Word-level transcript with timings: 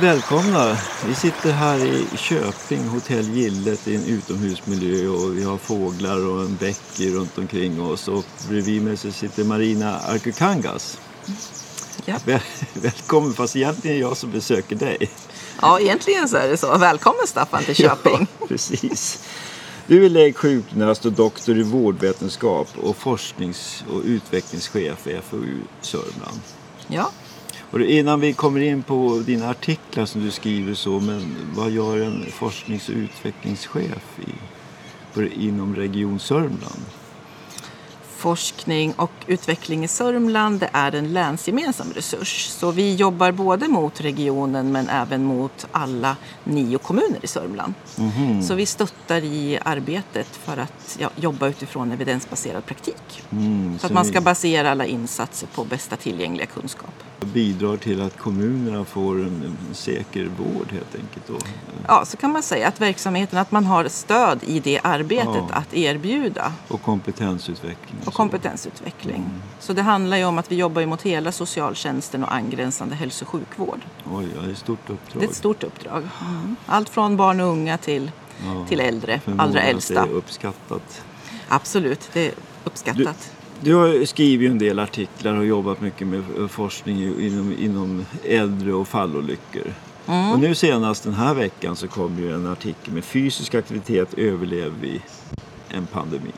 välkomna. 0.00 0.76
Vi 1.06 1.14
sitter 1.14 1.52
här 1.52 1.84
i 1.84 2.06
Köping, 2.16 2.88
hotell 2.88 3.28
Gillet 3.30 3.88
i 3.88 3.96
en 3.96 4.04
utomhusmiljö 4.04 5.08
och 5.08 5.38
vi 5.38 5.44
har 5.44 5.58
fåglar 5.58 6.26
och 6.26 6.40
en 6.40 6.56
bäck 6.56 7.00
runt 7.00 7.38
omkring 7.38 7.82
oss 7.82 8.08
och 8.08 8.24
bredvid 8.48 8.82
mig 8.82 8.96
så 8.96 9.12
sitter 9.12 9.44
Marina 9.44 9.98
Arkukangas. 9.98 10.98
Ja. 12.04 12.16
Väl, 12.24 12.40
välkommen, 12.74 13.32
fast 13.32 13.56
egentligen 13.56 13.96
är 13.96 14.00
jag 14.00 14.16
som 14.16 14.30
besöker 14.30 14.76
dig. 14.76 15.10
ja, 15.62 15.80
egentligen 15.80 16.28
så 16.28 16.36
är 16.36 16.48
det 16.48 16.56
så. 16.56 16.78
Välkommen 16.78 17.26
Staffan 17.26 17.64
till 17.64 17.74
Köping. 17.76 18.26
Ja, 18.40 18.46
precis. 18.48 19.24
Du 19.86 20.04
är 20.04 20.08
lägg 20.08 20.36
sjukgymnast 20.36 21.04
och 21.04 21.12
doktor 21.12 21.58
i 21.58 21.62
vårdvetenskap 21.62 22.68
och 22.82 22.96
forsknings 22.96 23.84
och 23.92 24.02
utvecklingschef 24.04 25.06
i 25.06 25.20
FoU 25.30 25.60
Sörmland. 25.80 26.40
Ja. 26.86 27.10
Och 27.70 27.80
innan 27.80 28.20
vi 28.20 28.32
kommer 28.32 28.60
in 28.60 28.82
på 28.82 29.22
dina 29.26 29.50
artiklar 29.50 30.06
som 30.06 30.20
du 30.20 30.30
skriver 30.30 30.74
så, 30.74 31.00
men 31.00 31.36
vad 31.54 31.70
gör 31.70 32.00
en 32.00 32.26
forsknings 32.30 32.88
och 32.88 32.94
utvecklingschef 32.94 34.18
i, 34.18 34.32
på, 35.14 35.22
inom 35.22 35.76
Region 35.76 36.18
Sörmland? 36.18 36.84
Forskning 38.30 38.92
och 38.96 39.10
utveckling 39.26 39.84
i 39.84 39.88
Sörmland 39.88 40.60
det 40.60 40.70
är 40.72 40.94
en 40.94 41.12
länsgemensam 41.12 41.92
resurs. 41.94 42.46
Så 42.48 42.70
vi 42.70 42.94
jobbar 42.94 43.32
både 43.32 43.68
mot 43.68 44.00
regionen 44.00 44.72
men 44.72 44.88
även 44.88 45.24
mot 45.24 45.66
alla 45.72 46.16
nio 46.44 46.78
kommuner 46.78 47.18
i 47.22 47.26
Sörmland. 47.26 47.74
Så 48.48 48.54
vi 48.54 48.66
stöttar 48.66 49.24
i 49.24 49.58
arbetet 49.64 50.26
för 50.36 50.56
att 50.56 50.96
ja, 51.00 51.10
jobba 51.16 51.46
utifrån 51.48 51.92
evidensbaserad 51.92 52.66
praktik. 52.66 53.22
Mm, 53.32 53.78
Så 53.78 53.86
att 53.86 53.92
man 53.92 54.04
ska 54.04 54.20
basera 54.20 54.70
alla 54.70 54.86
insatser 54.86 55.48
på 55.54 55.64
bästa 55.64 55.96
tillgängliga 55.96 56.46
kunskap. 56.46 56.90
bidrar 57.20 57.76
till 57.76 58.02
att 58.02 58.18
kommunerna 58.18 58.84
får 58.84 59.14
en, 59.14 59.56
en 59.68 59.74
säker 59.74 60.24
vård 60.38 60.72
helt 60.72 60.94
enkelt. 60.94 61.26
Då. 61.26 61.34
Ja, 61.88 62.04
så 62.04 62.16
kan 62.16 62.32
man 62.32 62.42
säga 62.42 62.68
att 62.68 62.80
verksamheten, 62.80 63.38
att 63.38 63.52
man 63.52 63.64
har 63.64 63.88
stöd 63.88 64.38
i 64.46 64.60
det 64.60 64.80
arbetet 64.82 65.26
Ja. 65.34 65.48
att 65.52 65.74
erbjuda 65.74 66.52
Och 66.68 66.82
kompetensutveckling. 66.82 67.96
och 68.04 68.14
kompetensutveckling. 68.16 69.24
Så 69.60 69.72
det 69.72 69.82
handlar 69.82 70.16
ju 70.16 70.24
om 70.24 70.38
att 70.38 70.52
vi 70.52 70.56
jobbar 70.56 70.86
mot 70.86 71.02
hela 71.02 71.32
socialtjänsten 71.32 72.24
och 72.24 72.34
angränsande 72.34 72.94
hälso 72.94 73.24
och 73.24 73.28
sjukvård. 73.28 73.80
Oj, 74.12 74.26
ja, 74.34 74.42
det 74.42 74.48
är 74.48 74.52
ett 74.52 74.58
stort 74.58 74.90
uppdrag. 74.90 75.22
Det 75.22 75.26
är 75.26 75.28
ett 75.28 75.36
stort 75.36 75.64
uppdrag. 75.64 76.08
Allt 76.66 76.88
från 76.88 77.16
barn 77.16 77.40
och 77.40 77.46
unga 77.46 77.78
till, 77.78 78.10
Ja, 78.44 78.66
till 78.68 78.80
äldre, 78.80 79.20
allra 79.38 79.60
att 79.60 79.66
äldsta. 79.66 79.94
Det 79.94 80.10
är 80.10 80.14
uppskattat. 80.14 81.02
Absolut, 81.48 82.10
det 82.12 82.26
är 82.26 82.32
uppskattat. 82.64 83.32
Du 83.60 83.74
har 83.74 83.86
ju 83.86 84.06
skrivit 84.06 84.50
en 84.50 84.58
del 84.58 84.78
artiklar 84.78 85.36
och 85.36 85.46
jobbat 85.46 85.80
mycket 85.80 86.06
med 86.06 86.24
forskning 86.50 87.20
inom, 87.20 87.54
inom 87.58 88.06
äldre 88.24 88.72
och 88.72 88.88
fallolyckor. 88.88 89.74
Mm. 90.06 90.32
Och 90.32 90.38
nu 90.40 90.54
senast 90.54 91.04
den 91.04 91.14
här 91.14 91.34
veckan 91.34 91.76
så 91.76 91.88
kom 91.88 92.18
ju 92.18 92.34
en 92.34 92.46
artikel 92.46 92.94
med 92.94 93.04
fysisk 93.04 93.54
aktivitet 93.54 94.14
överlever 94.14 94.74
vi 94.80 95.00
en 95.68 95.86
pandemi. 95.86 96.32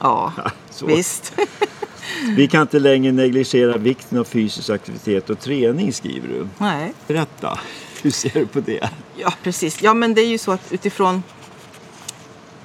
Ja, 0.00 0.32
Så. 0.70 0.86
visst. 0.86 1.32
Vi 2.36 2.48
kan 2.48 2.62
inte 2.62 2.78
längre 2.78 3.12
negligera 3.12 3.76
vikten 3.78 4.18
av 4.18 4.24
fysisk 4.24 4.70
aktivitet 4.70 5.30
och 5.30 5.40
träning 5.40 5.92
skriver 5.92 6.28
du. 6.28 6.48
Nej. 6.58 6.92
Berätta, 7.06 7.58
hur 8.02 8.10
ser 8.10 8.30
du 8.34 8.46
på 8.46 8.60
det? 8.60 8.90
Ja, 9.16 9.32
precis. 9.42 9.82
Ja, 9.82 9.94
men 9.94 10.14
det 10.14 10.20
är 10.20 10.26
ju 10.26 10.38
så 10.38 10.52
att 10.52 10.72
utifrån, 10.72 11.22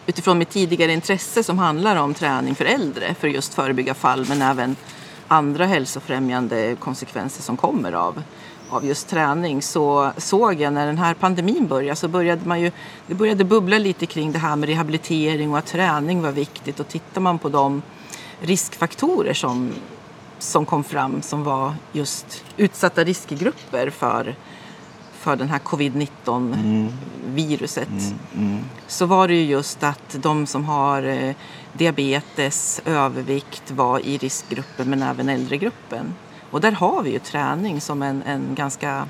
utifrån 0.07 0.37
mitt 0.37 0.49
tidigare 0.49 0.93
intresse 0.93 1.43
som 1.43 1.59
handlar 1.59 1.95
om 1.95 2.13
träning 2.13 2.55
för 2.55 2.65
äldre 2.65 3.15
för 3.19 3.27
just 3.27 3.53
förebygga 3.53 3.93
fall 3.93 4.25
men 4.29 4.41
även 4.41 4.75
andra 5.27 5.65
hälsofrämjande 5.65 6.75
konsekvenser 6.79 7.43
som 7.43 7.57
kommer 7.57 7.91
av, 7.91 8.23
av 8.73 8.85
just 8.85 9.07
träning 9.07 9.61
så 9.61 10.11
såg 10.17 10.61
jag 10.61 10.73
när 10.73 10.85
den 10.85 10.97
här 10.97 11.13
pandemin 11.13 11.67
började 11.67 11.95
så 11.95 12.07
började 12.07 12.45
man 12.45 12.61
ju, 12.61 12.71
det 13.07 13.15
började 13.15 13.43
bubbla 13.43 13.77
lite 13.77 14.05
kring 14.05 14.31
det 14.31 14.39
här 14.39 14.55
med 14.55 14.69
rehabilitering 14.69 15.51
och 15.51 15.57
att 15.57 15.65
träning 15.65 16.21
var 16.21 16.31
viktigt. 16.31 16.79
Och 16.79 16.87
tittar 16.87 17.21
man 17.21 17.39
på 17.39 17.49
de 17.49 17.81
riskfaktorer 18.39 19.33
som, 19.33 19.71
som 20.39 20.65
kom 20.65 20.83
fram 20.83 21.21
som 21.21 21.43
var 21.43 21.73
just 21.91 22.43
utsatta 22.57 23.03
riskgrupper 23.03 23.89
för, 23.89 24.35
för 25.13 25.35
den 25.35 25.49
här 25.49 25.59
covid-19 25.59 26.89
viruset 27.25 27.89
så 28.87 29.05
var 29.05 29.27
det 29.27 29.33
ju 29.33 29.45
just 29.45 29.83
att 29.83 30.15
de 30.21 30.47
som 30.47 30.65
har 30.65 31.03
eh, 31.03 31.35
diabetes, 31.73 32.81
övervikt 32.85 33.71
var 33.71 33.99
i 33.99 34.17
riskgruppen 34.17 34.89
men 34.89 35.03
även 35.03 35.29
äldregruppen. 35.29 36.15
Och 36.53 36.61
där 36.61 36.71
har 36.71 37.03
vi 37.03 37.11
ju 37.11 37.19
träning 37.19 37.81
som 37.81 38.01
en, 38.01 38.23
en 38.23 38.55
ganska 38.55 39.07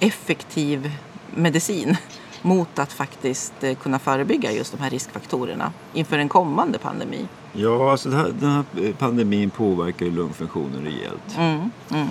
effektiv 0.00 0.92
medicin 1.34 1.96
mot 2.42 2.78
att 2.78 2.92
faktiskt 2.92 3.52
eh, 3.64 3.74
kunna 3.74 3.98
förebygga 3.98 4.52
just 4.52 4.72
de 4.72 4.82
här 4.82 4.90
riskfaktorerna 4.90 5.72
inför 5.92 6.18
en 6.18 6.28
kommande 6.28 6.78
pandemi. 6.78 7.26
Ja, 7.52 7.90
alltså 7.90 8.08
det 8.08 8.16
här, 8.16 8.32
den 8.40 8.50
här 8.50 8.92
pandemin 8.92 9.50
påverkar 9.50 10.06
ju 10.06 10.12
lungfunktionen 10.12 10.84
rejält. 10.84 11.36
Mm, 11.38 11.70
mm. 11.90 12.08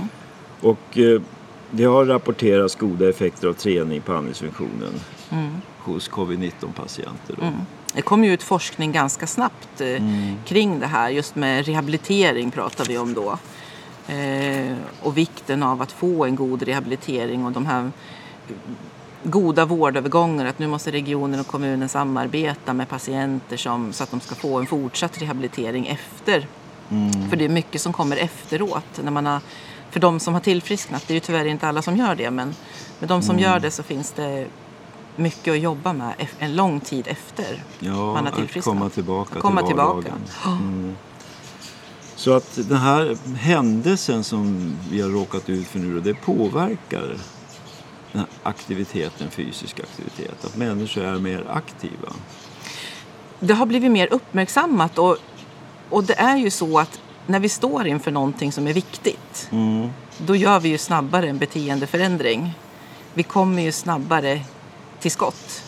Och 0.61 0.97
eh, 0.97 1.21
det 1.71 1.83
har 1.83 2.05
rapporterats 2.05 2.75
goda 2.75 3.09
effekter 3.09 3.47
av 3.47 3.53
träning 3.53 4.01
på 4.01 4.13
andningsfunktionen 4.13 4.93
Mm. 5.29 5.51
hos 5.79 6.09
covid-19-patienter. 6.09 7.35
då. 7.39 7.51
Det 7.93 8.01
kom 8.01 8.23
ju 8.23 8.33
ut 8.33 8.43
forskning 8.43 8.91
ganska 8.91 9.27
snabbt 9.27 9.81
eh, 9.81 10.03
kring 10.45 10.79
det 10.79 10.87
här. 10.87 11.09
Just 11.09 11.35
med 11.35 11.65
rehabilitering 11.65 12.51
pratar 12.51 12.85
vi 12.85 12.97
om 12.97 13.13
då. 13.13 13.37
Eh, 14.07 14.75
och 15.03 15.17
vikten 15.17 15.63
av 15.63 15.81
att 15.81 15.91
få 15.91 16.25
en 16.25 16.35
god 16.35 16.63
rehabilitering 16.63 17.45
och 17.45 17.51
de 17.51 17.65
här 17.65 17.91
goda 19.23 19.65
vårdövergångar. 19.65 20.45
Att 20.45 20.59
nu 20.59 20.67
måste 20.67 20.91
regionen 20.91 21.39
och 21.39 21.47
kommunen 21.47 21.89
samarbeta 21.89 22.73
med 22.73 22.89
patienter 22.89 23.57
som, 23.57 23.93
så 23.93 24.03
att 24.03 24.11
de 24.11 24.19
ska 24.19 24.35
få 24.35 24.59
en 24.59 24.65
fortsatt 24.67 25.21
rehabilitering 25.21 25.87
efter. 25.87 26.47
För 27.29 27.35
det 27.37 27.45
är 27.45 27.49
mycket 27.49 27.81
som 27.81 27.93
kommer 27.93 28.17
efteråt. 28.17 28.99
När 29.03 29.11
man 29.11 29.25
har, 29.25 29.39
för 29.89 29.99
de 29.99 30.19
som 30.19 30.33
har 30.33 30.41
tillfrisknat, 30.41 31.03
det 31.07 31.13
är 31.13 31.15
ju 31.15 31.19
tyvärr 31.19 31.45
inte 31.45 31.67
alla 31.67 31.81
som 31.81 31.97
gör 31.97 32.15
det, 32.15 32.31
men 32.31 32.53
med 32.99 33.09
de 33.09 33.21
som 33.21 33.39
gör 33.39 33.59
det 33.59 33.71
så 33.71 33.83
finns 33.83 34.11
det 34.11 34.47
mycket 35.15 35.51
att 35.53 35.59
jobba 35.59 35.93
med 35.93 36.13
en 36.39 36.55
lång 36.55 36.79
tid 36.79 37.07
efter 37.07 37.63
Ja, 37.79 37.91
man 37.91 38.15
har 38.15 38.23
att 38.31 38.35
tillfrisknat. 38.35 38.63
komma 38.77 38.89
tillbaka 38.89 39.35
Att 39.35 39.41
komma 39.41 39.61
till 39.61 39.67
tillbaka. 39.67 39.93
vardagen. 39.93 40.21
Mm. 40.47 40.95
Så 42.21 42.33
att 42.33 42.59
den 42.67 42.77
här 42.77 43.17
händelsen 43.35 44.23
som 44.23 44.73
vi 44.91 45.01
har 45.01 45.09
råkat 45.09 45.49
ut 45.49 45.67
för 45.67 45.79
nu, 45.79 45.99
det 45.99 46.13
påverkar 46.13 47.17
den 48.11 48.21
här 48.21 48.25
aktiviteten, 48.43 49.31
fysisk 49.31 49.79
aktivitet. 49.79 50.45
Att 50.45 50.57
människor 50.57 51.03
är 51.03 51.19
mer 51.19 51.45
aktiva. 51.49 52.13
Det 53.39 53.53
har 53.53 53.65
blivit 53.65 53.91
mer 53.91 54.07
uppmärksammat 54.13 54.97
och, 54.97 55.17
och 55.89 56.03
det 56.03 56.19
är 56.19 56.37
ju 56.37 56.49
så 56.49 56.79
att 56.79 56.99
när 57.27 57.39
vi 57.39 57.49
står 57.49 57.87
inför 57.87 58.11
någonting 58.11 58.51
som 58.51 58.67
är 58.67 58.73
viktigt 58.73 59.49
Mm. 59.51 59.89
då 60.17 60.35
gör 60.35 60.59
vi 60.59 60.69
ju 60.69 60.77
snabbare 60.77 61.29
en 61.29 61.37
beteendeförändring. 61.37 62.53
Vi 63.13 63.23
kommer 63.23 63.61
ju 63.61 63.71
snabbare 63.71 64.41
till 64.99 65.11
skott 65.11 65.63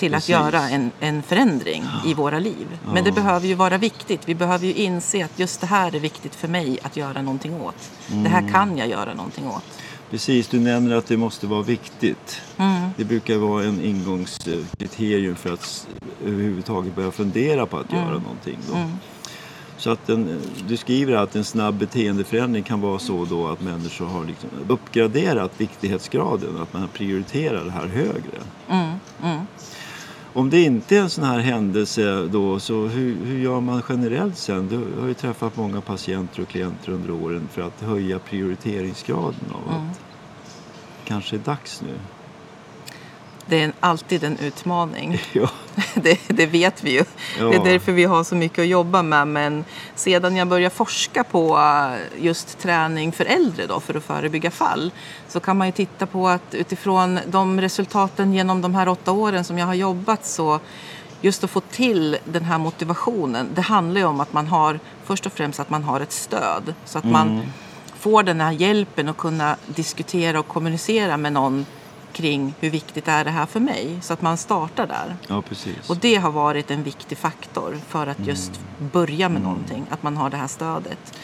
till 0.00 0.12
Precis. 0.12 0.34
att 0.36 0.42
göra 0.42 0.68
en, 0.68 0.90
en 1.00 1.22
förändring 1.22 1.84
i 2.06 2.14
våra 2.14 2.38
liv. 2.38 2.78
Men 2.92 3.04
det 3.04 3.12
behöver 3.12 3.46
ju 3.46 3.54
vara 3.54 3.78
viktigt. 3.78 4.20
Vi 4.28 4.34
behöver 4.34 4.66
ju 4.66 4.74
inse 4.74 5.24
att 5.24 5.38
just 5.38 5.60
det 5.60 5.66
här 5.66 5.94
är 5.94 6.00
viktigt 6.00 6.34
för 6.34 6.48
mig 6.48 6.78
att 6.82 6.96
göra 6.96 7.22
någonting 7.22 7.60
åt. 7.60 7.90
Det 8.06 8.28
här 8.28 8.48
kan 8.52 8.78
jag 8.78 8.88
göra 8.88 9.14
någonting 9.14 9.46
åt. 9.48 9.64
Precis, 10.10 10.48
du 10.48 10.60
nämner 10.60 10.96
att 10.96 11.06
det 11.06 11.16
måste 11.16 11.46
vara 11.46 11.62
viktigt. 11.62 12.40
Mm. 12.56 12.90
Det 12.96 13.04
brukar 13.04 13.36
vara 13.36 13.64
en 13.64 13.84
ingångskriterium 13.84 15.36
för 15.36 15.52
att 15.52 15.86
överhuvudtaget 16.26 16.94
börja 16.96 17.10
fundera 17.10 17.66
på 17.66 17.76
att 17.78 17.92
Mm. 17.92 18.04
göra 18.04 18.18
någonting. 18.18 18.58
Då. 18.70 18.76
Så 19.76 19.90
att 19.90 20.08
en, 20.08 20.40
du 20.68 20.76
skriver 20.76 21.12
att 21.12 21.36
en 21.36 21.44
snabb 21.44 21.74
beteendeförändring 21.74 22.62
kan 22.62 22.80
vara 22.80 22.98
så 22.98 23.24
då 23.24 23.48
att 23.48 23.60
människor 23.60 24.06
har 24.06 24.24
liksom 24.24 24.48
uppgraderat 24.68 25.52
viktighetsgraden, 25.56 26.56
att 26.62 26.72
man 26.72 26.88
prioriterar 26.88 27.64
det 27.64 27.70
här 27.70 27.86
högre. 27.86 28.40
Mm, 28.68 28.90
mm. 29.22 29.46
Om 30.32 30.50
det 30.50 30.62
inte 30.62 30.96
är 30.96 31.00
en 31.00 31.10
sån 31.10 31.24
här 31.24 31.38
händelse 31.38 32.28
då, 32.32 32.60
så 32.60 32.86
hur, 32.86 33.24
hur 33.24 33.38
gör 33.38 33.60
man 33.60 33.82
generellt 33.88 34.36
sen? 34.36 34.68
Du 34.68 35.00
har 35.00 35.08
ju 35.08 35.14
träffat 35.14 35.56
många 35.56 35.80
patienter 35.80 36.42
och 36.42 36.48
klienter 36.48 36.92
under 36.92 37.10
åren 37.10 37.48
för 37.52 37.62
att 37.62 37.80
höja 37.80 38.18
prioriteringsgraden 38.18 39.52
av 39.52 39.74
Mm. 39.74 39.90
att 39.90 40.00
kanske 41.04 41.36
är 41.36 41.40
dags 41.40 41.82
nu. 41.82 41.94
Det 43.50 43.62
är 43.62 43.72
alltid 43.80 44.24
en 44.24 44.38
utmaning. 44.38 45.22
Ja. 45.32 45.48
Det, 45.94 46.18
det 46.28 46.46
vet 46.46 46.84
vi 46.84 46.90
ju. 46.90 46.98
Det 46.98 47.06
Ja. 47.38 47.52
är 47.54 47.64
därför 47.64 47.92
vi 47.92 48.04
har 48.04 48.24
så 48.24 48.34
mycket 48.34 48.58
att 48.58 48.66
jobba 48.68 49.02
med. 49.02 49.28
Men 49.28 49.64
sedan 49.94 50.36
jag 50.36 50.48
började 50.48 50.74
forska 50.74 51.24
på 51.24 51.58
eh, 51.58 52.24
just 52.24 52.58
träning 52.58 53.12
för 53.12 53.24
äldre 53.24 53.66
då, 53.66 53.80
för 53.80 53.94
att 53.94 54.04
förebygga 54.04 54.50
fall 54.50 54.90
så 55.28 55.40
kan 55.40 55.58
man 55.58 55.66
ju 55.68 55.72
titta 55.72 56.06
på 56.06 56.28
att 56.28 56.54
utifrån 56.54 57.18
de 57.26 57.60
resultaten 57.60 58.34
genom 58.34 58.62
de 58.62 58.74
här 58.74 58.88
åtta 58.88 59.12
åren 59.12 59.44
som 59.44 59.58
jag 59.58 59.66
har 59.66 59.74
jobbat 59.74 60.26
så 60.26 60.60
just 61.20 61.44
att 61.44 61.50
få 61.50 61.60
till 61.60 62.16
den 62.24 62.44
här 62.44 62.58
motivationen. 62.58 63.48
Det 63.54 63.60
handlar 63.60 64.00
ju 64.00 64.06
om 64.06 64.20
att 64.20 64.32
man 64.32 64.46
har 64.46 64.80
först 65.04 65.26
och 65.26 65.32
främst 65.32 65.60
att 65.60 65.70
man 65.70 65.82
har 65.82 66.00
ett 66.00 66.12
stöd 66.12 66.74
så 66.84 66.98
att 66.98 67.04
man 67.04 67.42
får 67.98 68.22
den 68.22 68.40
här 68.40 68.52
hjälpen 68.52 69.08
att 69.08 69.16
kunna 69.16 69.56
diskutera 69.66 70.40
och 70.40 70.48
kommunicera 70.48 71.16
med 71.16 71.32
någon 71.32 71.66
kring 72.12 72.54
hur 72.60 72.70
viktigt 72.70 73.08
är 73.08 73.24
det 73.24 73.30
här 73.30 73.46
för 73.46 73.60
mig. 73.60 73.98
Så 74.02 74.12
att 74.12 74.22
man 74.22 74.36
startar 74.36 74.86
där. 74.86 75.16
Ja, 75.28 75.42
precis. 75.42 75.90
Och 75.90 75.96
det 75.96 76.14
har 76.14 76.30
varit 76.30 76.70
en 76.70 76.82
viktig 76.82 77.18
faktor 77.18 77.78
för 77.88 78.06
att 78.06 78.26
just 78.26 78.60
börja 78.78 79.28
med 79.28 79.42
någonting. 79.42 79.86
Att 79.90 80.02
man 80.02 80.16
har 80.16 80.30
det 80.30 80.36
här 80.36 80.46
stödet. 80.46 81.14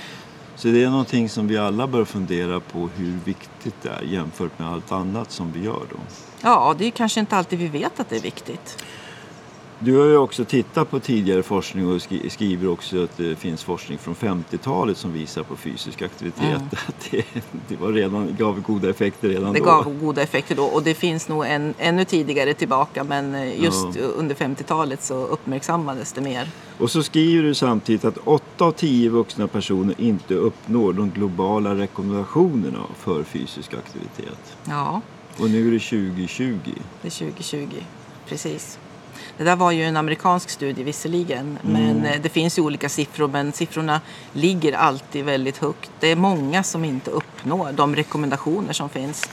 Så 0.56 0.68
det 0.68 0.84
är 0.84 0.90
någonting 0.90 1.28
som 1.28 1.48
vi 1.48 1.58
alla 1.58 1.86
bör 1.86 2.04
fundera 2.04 2.60
på 2.60 2.88
hur 2.96 3.18
viktigt 3.24 3.82
det 3.82 3.88
är 3.88 4.02
jämfört 4.02 4.58
med 4.58 4.68
allt 4.68 4.92
annat 4.92 5.30
som 5.30 5.52
vi 5.52 5.64
gör 5.64 5.82
då. 5.90 5.98
Ja, 6.40 6.74
det 6.78 6.86
är 6.86 6.90
kanske 6.90 7.20
inte 7.20 7.36
alltid 7.36 7.58
vi 7.58 7.68
vet 7.68 8.00
att 8.00 8.08
det 8.08 8.16
är 8.16 8.20
viktigt. 8.20 8.84
Du 9.78 9.96
har 9.98 10.06
ju 10.06 10.16
också 10.16 10.44
tittat 10.44 10.90
på 10.90 11.00
tidigare 11.00 11.42
forskning 11.42 11.86
och 11.92 12.02
skri- 12.02 12.30
skriver 12.30 12.68
också 12.68 13.04
att 13.04 13.16
det 13.16 13.36
finns 13.36 13.64
forskning 13.64 13.98
från 13.98 14.14
50-talet 14.14 14.96
som 14.96 15.12
visar 15.12 15.42
på 15.42 15.56
fysisk 15.56 16.02
aktivitet. 16.02 16.62
Att 16.88 17.08
Det, 17.10 17.24
det 17.68 17.76
var 17.76 17.92
redan, 17.92 18.36
gav 18.38 18.60
goda 18.60 18.90
effekter 18.90 19.28
redan 19.28 19.42
Mm. 19.42 19.52
Det 19.52 19.58
då. 19.60 19.64
gav 19.64 19.98
goda 20.00 20.22
effekter 20.22 20.54
då 20.56 20.64
och 20.64 20.82
det 20.82 20.94
finns 20.94 21.28
nog 21.28 21.46
en, 21.46 21.74
ännu 21.78 22.04
tidigare 22.04 22.54
tillbaka 22.54 23.04
men 23.04 23.34
eh, 23.34 23.62
just 23.62 23.86
Ja. 23.96 24.02
under 24.02 24.34
50-talet 24.34 25.02
så 25.02 25.14
uppmärksammades 25.26 26.12
det 26.12 26.20
mer. 26.20 26.48
Och 26.78 26.90
så 26.90 27.02
skriver 27.02 27.42
du 27.42 27.54
samtidigt 27.54 28.04
att 28.04 28.18
8 28.24 28.64
av 28.64 28.72
10 28.72 29.08
vuxna 29.10 29.48
personer 29.48 29.94
inte 29.98 30.34
uppnår 30.34 30.92
de 30.92 31.10
globala 31.10 31.74
rekommendationerna 31.74 32.80
för 32.98 33.22
fysisk 33.22 33.74
aktivitet. 33.74 34.56
Ja, 34.64 35.00
Och 35.40 35.50
nu 35.50 35.68
är 35.68 35.72
det 35.72 35.78
2020. 35.78 36.58
det 37.02 37.08
är 37.08 37.10
2020. 37.10 37.66
Precis. 38.28 38.78
Det 39.38 39.44
där 39.44 39.56
var 39.56 39.70
ju 39.70 39.82
en 39.84 39.96
amerikansk 39.96 40.50
studie 40.50 40.82
visserligen, 40.82 41.58
Mm. 41.64 41.72
men 41.72 42.04
eh, 42.06 42.20
det 42.22 42.28
finns 42.28 42.58
ju 42.58 42.62
olika 42.62 42.88
siffror, 42.88 43.28
men 43.28 43.52
siffrorna 43.52 44.00
ligger 44.32 44.72
alltid 44.72 45.24
väldigt 45.24 45.56
högt. 45.56 45.90
Det 46.00 46.10
är 46.12 46.16
många 46.16 46.62
som 46.62 46.84
inte 46.84 47.10
uppnår 47.10 47.72
de 47.72 47.96
rekommendationer 47.96 48.72
som 48.72 48.88
finns. 48.88 49.24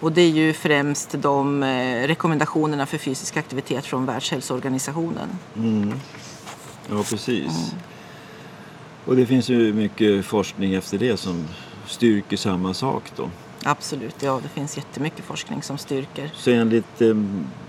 Och 0.00 0.12
det 0.12 0.22
är 0.22 0.30
ju 0.30 0.52
främst 0.52 1.14
de 1.18 1.62
eh, 1.62 2.06
rekommendationerna 2.06 2.86
för 2.86 2.98
fysisk 2.98 3.36
aktivitet 3.36 3.84
från 3.86 4.06
Världshälsoorganisationen. 4.06 5.28
Ja, 6.90 7.02
precis. 7.10 7.74
Och 9.04 9.16
det 9.16 9.26
finns 9.26 9.48
ju 9.48 9.72
mycket 9.72 10.24
forskning 10.24 10.74
efter 10.74 10.98
det 10.98 11.16
som 11.16 11.44
styrker 11.86 12.36
samma 12.36 12.74
sak 12.74 13.02
då. 13.16 13.30
Absolut, 13.64 14.14
ja 14.22 14.40
det 14.42 14.48
finns 14.48 14.76
jättemycket 14.76 15.24
forskning 15.24 15.62
som 15.62 15.78
styrker. 15.78 16.30
Så 16.34 16.50
enligt 16.50 17.00
eh, 17.00 17.14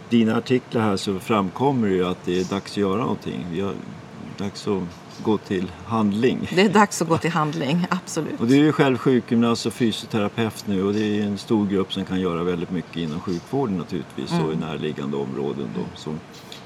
dina 0.10 0.38
artiklar 0.38 0.82
här 0.82 0.98
så 0.98 1.20
framkommer 1.20 1.88
ju 1.88 2.06
att 2.06 2.26
det 2.26 2.40
är 2.40 2.44
dags 2.44 2.72
att 2.72 2.78
göra 2.78 3.02
någonting. 3.02 3.46
Vi 3.52 3.62
har 3.62 3.74
dags 4.38 4.68
att 4.68 4.84
gå 5.24 5.38
till 5.38 5.72
handling. 5.86 6.50
Det 6.56 6.62
är 6.62 6.70
dags 6.70 7.02
att 7.02 7.08
gå 7.08 7.18
till 7.18 7.32
handling, 7.32 7.88
absolut. 7.90 8.40
Och 8.40 8.48
du 8.48 8.56
är 8.56 8.64
ju 8.64 8.72
själv 8.72 8.98
sjukgymnast 8.98 9.66
och 9.66 9.74
fysioterapeut 9.74 10.68
nu 10.68 10.84
och 10.84 10.94
det 10.94 11.20
är 11.20 11.24
en 11.24 11.38
stor 11.38 11.68
grupp 11.68 11.94
som 11.94 12.06
kan 12.06 12.20
göra 12.20 12.44
väldigt 12.44 12.72
mycket 12.72 12.98
inom 12.98 13.20
sjukvården 13.20 13.78
naturligtvis 13.78 14.32
och 14.46 14.54
i 14.54 14.56
närliggande 14.56 15.18
områden. 15.18 15.70
Då. 15.76 15.82
Så 15.96 16.14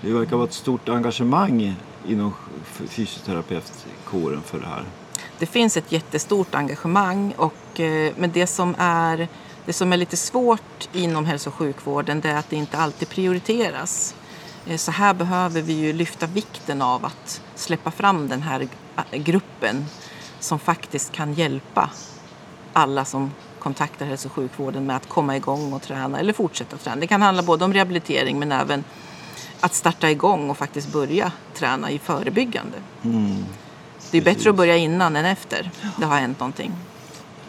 det 0.01 0.13
verkar 0.13 0.35
vara 0.35 0.47
ett 0.47 0.53
stort 0.53 0.89
engagemang 0.89 1.75
inom 2.07 2.33
fysioterapeutkåren 2.65 4.41
för 4.41 4.59
det 4.59 4.67
här. 4.67 4.83
Det 5.39 5.45
finns 5.45 5.77
ett 5.77 5.91
jättestort 5.91 6.55
engagemang 6.55 7.33
och, 7.37 7.79
eh, 7.79 8.13
men 8.17 8.31
det 8.31 8.47
som, 8.47 8.75
är, 8.77 9.27
det 9.65 9.73
som 9.73 9.93
är 9.93 9.97
lite 9.97 10.17
svårt 10.17 10.89
inom 10.93 11.25
hälso 11.25 11.49
och 11.49 11.53
sjukvården 11.55 12.21
det 12.21 12.29
är 12.29 12.35
att 12.35 12.49
det 12.49 12.55
inte 12.55 12.77
alltid 12.77 13.09
prioriteras. 13.09 14.15
Eh, 14.67 14.77
Så 14.77 14.91
här 14.91 15.13
behöver 15.13 15.61
vi 15.61 15.73
ju 15.73 15.93
lyfta 15.93 16.25
vikten 16.25 16.81
av 16.81 17.05
att 17.05 17.41
släppa 17.55 17.91
fram 17.91 18.27
den 18.27 18.41
här 18.41 18.67
gruppen 19.11 19.85
som 20.39 20.59
faktiskt 20.59 21.11
kan 21.11 21.33
hjälpa 21.33 21.89
alla 22.73 23.05
som 23.05 23.31
kontaktar 23.59 24.05
hälso 24.05 24.27
och 24.27 24.33
sjukvården 24.33 24.85
med 24.85 24.95
att 24.95 25.09
komma 25.09 25.35
igång 25.35 25.73
och 25.73 25.81
träna 25.81 26.19
eller 26.19 26.33
fortsätta 26.33 26.77
träna. 26.77 26.95
Det 26.95 27.07
kan 27.07 27.21
handla 27.21 27.43
både 27.43 27.65
om 27.65 27.73
rehabilitering 27.73 28.39
men 28.39 28.51
även 28.51 28.83
att 29.59 29.73
starta 29.73 30.09
igång 30.11 30.49
och 30.49 30.57
faktiskt 30.57 30.91
börja 30.93 31.31
träna 31.53 31.91
i 31.91 31.99
förebyggande. 31.99 32.77
Det 34.11 34.17
är 34.17 34.21
bättre 34.21 34.49
att 34.49 34.55
börja 34.55 34.77
innan 34.77 35.15
än 35.15 35.25
efter 35.25 35.71
det 35.97 36.05
har 36.05 36.17
hänt 36.19 36.39
någonting. 36.39 36.71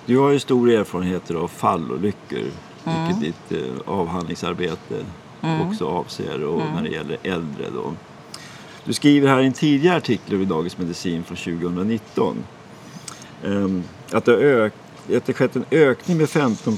Du 0.06 0.18
har 0.18 0.30
ju 0.30 0.40
stor 0.40 0.70
erfarenhet 0.70 1.30
av 1.30 1.48
fallolyckor, 1.48 2.38
vilket 2.84 3.20
ditt 3.20 3.62
eh, 3.62 3.74
avhandlingsarbete 3.86 5.04
också 5.70 5.86
avser 5.86 6.44
och 6.44 6.58
när 6.74 6.82
det 6.82 6.88
gäller 6.88 7.18
äldre. 7.22 7.70
Då. 7.74 7.92
Du 8.84 8.92
skriver 8.92 9.28
här 9.28 9.40
i 9.42 9.46
en 9.46 9.52
tidigare 9.52 9.96
artikel 9.96 10.42
i 10.42 10.44
Dagens 10.44 10.78
Medicin 10.78 11.24
från 11.24 11.36
2019 11.36 12.36
ehm, 13.44 13.82
att 14.12 14.24
det 14.24 14.32
ök- 14.36 14.72
att 15.16 15.26
det 15.26 15.32
skett 15.32 15.56
en 15.56 15.64
ökning 15.70 16.16
med 16.18 16.28
15 16.30 16.76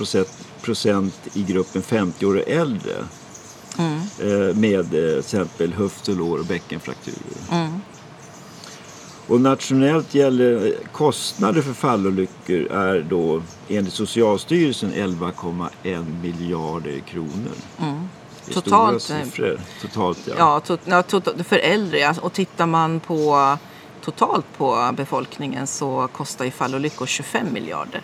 procent 0.62 1.15
i 1.35 1.43
gruppen 1.43 1.82
50 1.82 2.26
år 2.26 2.35
och 2.37 2.49
äldre 2.49 2.93
eh, 4.21 4.56
med 4.56 4.79
eh, 4.81 4.85
till 4.91 5.19
exempel 5.19 5.73
höft 5.73 6.09
och 6.09 6.17
lår 6.17 6.38
och 6.38 6.44
bäckenfrakturer. 6.47 7.74
Och 9.29 9.41
nationellt 9.41 10.15
gäller 10.15 10.75
kostnader 10.93 11.62
för 11.62 11.73
fallolyckor 11.73 12.73
är 12.73 13.06
då 13.11 13.43
enligt 13.69 13.93
Socialstyrelsen 13.93 14.93
11,1 14.93 16.23
miljarder 16.23 16.99
kronor. 16.99 17.53
Är 18.49 18.53
Totalt, 18.55 19.11
eh, 19.11 19.23
siffror. 19.23 19.61
Totalt 19.82 20.19
ja. 20.26 20.35
Ja, 20.38 20.61
to, 20.61 20.76
ja 20.85 21.03
to, 21.03 21.21
för 21.44 21.56
äldre 21.56 21.99
ja. 21.99 22.15
Och 22.21 22.32
tittar 22.32 22.67
man 22.67 23.00
på 23.00 23.56
totalt 24.05 24.47
på 24.56 24.91
befolkningen 24.97 25.67
så 25.67 26.09
kostar 26.12 26.44
ju 26.44 26.50
fallolyckor 26.50 27.06
25 27.06 27.53
miljarder. 27.53 28.03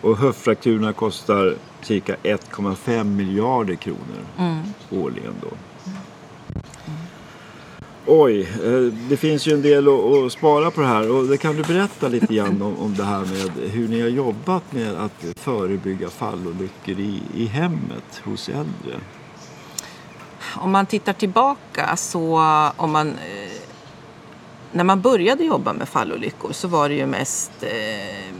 Och 0.00 0.16
höftfrakturerna 0.16 0.92
kostar 0.92 1.54
cirka 1.82 2.16
1,5 2.22 3.04
miljarder 3.04 3.74
kronor 3.74 4.26
årligen 4.90 5.34
då. 5.40 5.48
Oj, 8.08 8.40
eh, 8.40 8.92
det 9.08 9.16
finns 9.16 9.46
ju 9.46 9.52
en 9.52 9.62
del 9.62 9.88
att, 9.88 10.32
spara 10.32 10.70
på 10.70 10.80
det 10.80 10.86
här 10.86 11.10
och 11.10 11.24
det 11.24 11.38
kan 11.38 11.56
du 11.56 11.62
berätta 11.62 12.08
lite 12.08 12.34
grann 12.34 12.62
om, 12.62 12.78
om 12.78 12.94
det 12.94 13.04
här 13.04 13.20
med 13.20 13.70
hur 13.70 13.88
ni 13.88 14.00
har 14.00 14.08
jobbat 14.08 14.72
med 14.72 14.94
att 14.94 15.24
förebygga 15.36 16.08
fallolyckor 16.08 17.00
i, 17.00 17.22
i 17.34 17.46
hemmet 17.46 18.22
hos 18.24 18.48
äldre. 18.48 19.00
Om 20.54 20.70
man 20.70 20.86
tittar 20.86 21.12
tillbaka 21.12 21.96
så 21.96 22.38
om 22.76 22.92
man 22.92 23.08
eh, 23.08 23.52
när 24.72 24.84
man 24.84 25.00
började 25.00 25.44
jobba 25.44 25.72
med 25.72 25.88
fallolyckor 25.88 26.52
så 26.52 26.68
var 26.68 26.88
det 26.88 26.94
ju 26.94 27.06
mest 27.06 27.52
eh, 27.60 28.34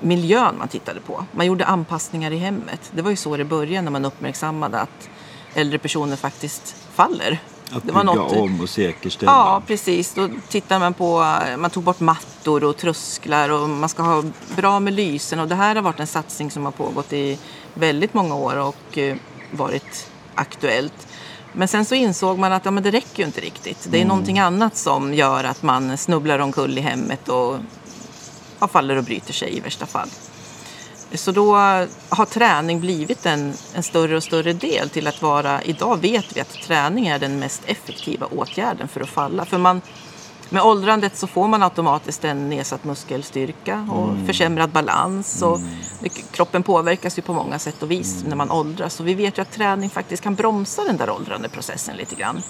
miljön 0.00 0.54
man 0.58 0.68
tittade 0.68 1.00
på. 1.00 1.24
Man 1.32 1.46
gjorde 1.46 1.64
anpassningar 1.64 2.30
i 2.30 2.36
hemmet. 2.36 2.90
Det 2.94 3.02
var 3.02 3.10
ju 3.10 3.16
så 3.16 3.36
det 3.36 3.44
började 3.44 3.82
när 3.82 3.90
man 3.90 4.04
uppmärksammade 4.04 4.80
att 4.80 5.08
äldre 5.54 5.78
personer 5.78 6.16
faktiskt 6.16 6.76
faller. 6.94 7.40
Att 7.70 7.86
det 7.86 7.92
var 7.92 8.04
bygga 8.04 8.14
något, 8.14 8.36
om 8.36 8.60
och 8.60 8.68
säkerställa. 8.68 9.32
Ja, 9.32 9.62
precis. 9.66 10.14
Då 10.14 10.28
tittar 10.48 10.78
man 10.78 10.94
på, 10.94 11.36
man 11.58 11.70
tog 11.70 11.82
bort 11.82 12.00
mattor 12.00 12.64
och 12.64 12.76
trösklar 12.76 13.48
och 13.48 13.68
man 13.68 13.88
ska 13.88 14.02
ha 14.02 14.24
bra 14.56 14.80
med 14.80 14.92
lysen. 14.92 15.40
Och 15.40 15.48
det 15.48 15.54
här 15.54 15.74
har 15.74 15.82
varit 15.82 16.00
en 16.00 16.06
satsning 16.06 16.50
som 16.50 16.64
har 16.64 16.72
pågått 16.72 17.12
i 17.12 17.38
väldigt 17.74 18.14
många 18.14 18.34
år 18.34 18.56
och 18.56 18.98
eh, 18.98 19.16
varit 19.50 20.10
aktuellt. 20.34 21.08
Men 21.52 21.68
sen 21.68 21.84
så 21.84 21.94
insåg 21.94 22.38
man 22.38 22.52
att 22.52 22.64
ja, 22.64 22.70
men 22.70 22.82
det 22.82 22.90
räcker 22.90 23.18
ju 23.22 23.26
inte 23.26 23.40
riktigt. 23.40 23.86
Det 23.90 24.00
är 24.00 24.04
någonting 24.04 24.38
annat 24.38 24.76
som 24.76 25.14
gör 25.14 25.44
att 25.44 25.62
man 25.62 25.98
snubblar 25.98 26.38
omkull 26.38 26.78
i 26.78 26.80
hemmet 26.80 27.28
och 27.28 27.56
ja, 28.58 28.68
faller 28.68 28.96
och 28.96 29.04
bryter 29.04 29.32
sig 29.32 29.56
i 29.56 29.60
värsta 29.60 29.86
fall. 29.86 30.08
Så 31.16 31.32
då 31.32 31.54
har 32.08 32.24
träning 32.24 32.80
blivit 32.80 33.26
en, 33.26 33.52
en 33.74 33.82
större 33.82 34.16
och 34.16 34.22
större 34.22 34.52
del 34.52 34.90
till 34.90 35.06
att 35.06 35.22
vara, 35.22 35.62
idag 35.62 36.00
vet 36.00 36.36
vi 36.36 36.40
att 36.40 36.50
träning 36.50 37.06
är 37.06 37.18
den 37.18 37.38
mest 37.38 37.62
effektiva 37.66 38.26
åtgärden 38.26 38.88
för 38.88 39.00
att 39.00 39.08
falla. 39.08 39.44
För 39.44 39.58
man, 39.58 39.80
med 40.50 40.62
åldrandet 40.62 41.16
så 41.16 41.26
får 41.26 41.48
man 41.48 41.62
automatiskt 41.62 42.24
en 42.24 42.48
nedsatt 42.48 42.84
muskelstyrka 42.84 43.88
och 43.90 44.26
försämrad 44.26 44.70
balans. 44.70 45.42
Och 45.42 45.60
det, 46.00 46.08
kroppen 46.08 46.62
påverkas 46.62 47.18
ju 47.18 47.22
på 47.22 47.32
många 47.32 47.58
sätt 47.58 47.82
och 47.82 47.90
vis 47.90 48.24
när 48.28 48.36
man 48.36 48.50
åldras. 48.50 48.94
Så 48.94 49.02
vi 49.02 49.14
vet 49.14 49.38
ju 49.38 49.42
att 49.42 49.52
träning 49.52 49.90
faktiskt 49.90 50.22
kan 50.22 50.34
bromsa 50.34 50.84
den 50.84 50.96
där 50.96 51.10
åldrandeprocessen 51.10 51.96
lite 51.96 52.14
grann. 52.14 52.42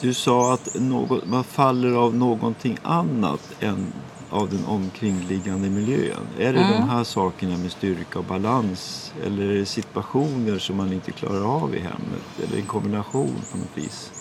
Du 0.00 0.14
sa 0.14 0.54
att 0.54 0.68
något, 0.74 1.26
man 1.26 1.44
faller 1.44 1.92
av 1.92 2.14
någonting 2.14 2.78
annat 2.82 3.40
än 3.60 3.92
av 4.30 4.50
den 4.50 4.64
omkringliggande 4.66 5.70
miljön. 5.70 6.26
Är 6.38 6.52
det 6.52 6.58
de 6.58 6.88
här 6.88 7.04
sakerna 7.04 7.56
med 7.56 7.72
styrka 7.72 8.18
och 8.18 8.24
balans 8.24 9.12
eller 9.26 9.50
är 9.50 9.54
det 9.54 9.66
situationer 9.66 10.58
som 10.58 10.76
man 10.76 10.92
inte 10.92 11.12
klarar 11.12 11.62
av 11.62 11.74
i 11.74 11.78
hemmet? 11.78 12.24
Eller 12.42 12.56
en 12.56 12.66
kombination 12.66 13.36
på 13.52 13.58
något 13.58 13.76
vis? 13.78 14.12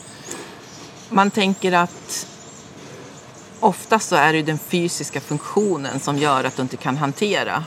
Man 1.09 1.31
tänker 1.31 1.71
att 1.71 2.27
ofta 3.59 3.99
så 3.99 4.15
är 4.15 4.33
det 4.33 4.41
den 4.41 4.57
fysiska 4.59 5.19
funktionen 5.19 5.99
som 5.99 6.17
gör 6.17 6.43
att 6.43 6.55
du 6.55 6.61
inte 6.61 6.77
kan 6.77 6.97
hantera 6.97 7.63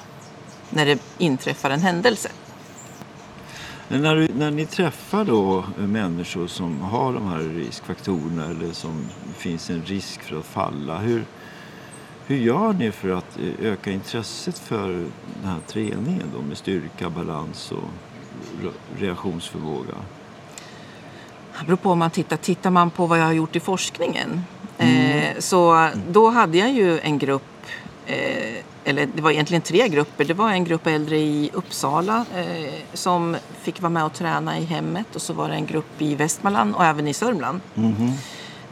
när 0.70 0.86
det 0.86 0.98
inträffar 1.18 1.70
en 1.70 1.80
händelse. 1.80 2.28
När, 3.88 4.16
du, 4.16 4.28
när 4.34 4.50
ni 4.50 4.66
träffar 4.66 5.24
då 5.24 5.64
människor 5.78 6.46
som 6.46 6.80
har 6.80 7.12
de 7.12 7.28
här 7.28 7.38
riskfaktorerna 7.38 8.44
eller 8.44 8.72
som 8.72 9.06
finns 9.36 9.70
en 9.70 9.82
risk 9.82 10.22
för 10.22 10.38
att 10.38 10.46
falla. 10.46 10.98
Hur, 10.98 11.24
hur 12.32 12.38
gör 12.38 12.72
ni 12.72 12.92
för 12.92 13.10
att 13.10 13.38
eh, 13.38 13.66
öka 13.72 13.90
intresset 13.90 14.58
för 14.58 14.88
den 14.88 15.44
här 15.44 15.58
träningen 15.66 16.30
då 16.36 16.42
med 16.42 16.56
styrka, 16.56 17.10
balans 17.10 17.72
och 17.72 17.88
re- 18.62 19.00
reaktionsförmåga? 19.00 19.94
Det 21.60 21.66
beror 21.66 21.76
på 21.76 21.90
om 21.90 21.98
man 21.98 22.10
tittar. 22.10 22.36
Tittar 22.36 22.70
man 22.70 22.90
på 22.90 23.06
vad 23.06 23.18
jag 23.18 23.24
har 23.24 23.32
gjort 23.32 23.56
i 23.56 23.60
forskningen 23.60 24.40
eh, 24.78 25.38
så 25.38 25.88
då 26.10 26.30
hade 26.30 26.58
jag 26.58 26.72
ju 26.72 26.98
en 27.00 27.18
grupp, 27.18 27.66
eh, 28.06 28.54
eller 28.84 29.08
det 29.14 29.22
var 29.22 29.30
egentligen 29.30 29.62
tre 29.62 29.88
grupper. 29.88 30.24
Det 30.24 30.34
var 30.34 30.50
en 30.50 30.64
grupp 30.64 30.86
äldre 30.86 31.18
i 31.18 31.50
Uppsala 31.52 32.24
eh, 32.36 32.72
som 32.92 33.36
fick 33.62 33.80
vara 33.82 33.90
med 33.90 34.04
och 34.04 34.12
träna 34.12 34.58
i 34.58 34.64
hemmet 34.64 35.16
och 35.16 35.22
så 35.22 35.32
var 35.32 35.48
det 35.48 35.54
en 35.54 35.66
grupp 35.66 36.02
i 36.02 36.14
Västmanland 36.14 36.74
och 36.74 36.84
även 36.84 37.08
i 37.08 37.14
Sörmland. 37.14 37.60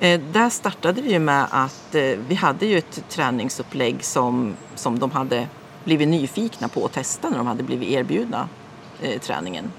Eh, 0.02 0.21
där 0.33 0.50
startade 0.50 1.02
vi 1.02 1.12
ju 1.12 1.19
med 1.19 1.47
att 1.50 1.95
eh, 1.95 2.02
vi 2.28 2.35
hade 2.35 2.66
ju 2.66 2.78
ett 2.78 3.04
träningsupplägg 3.09 4.04
som, 4.04 4.57
som 4.75 4.99
de 4.99 5.11
hade 5.11 5.49
blivit 5.85 6.09
nyfikna 6.09 6.69
på 6.69 6.85
att 6.85 6.92
testa 6.92 7.30
när 7.30 7.38
de 7.38 7.47
hade 7.47 7.62
blivit 7.62 7.88
erbjudna 7.88 8.49
eh, 9.02 9.21
träningen. 9.21 9.73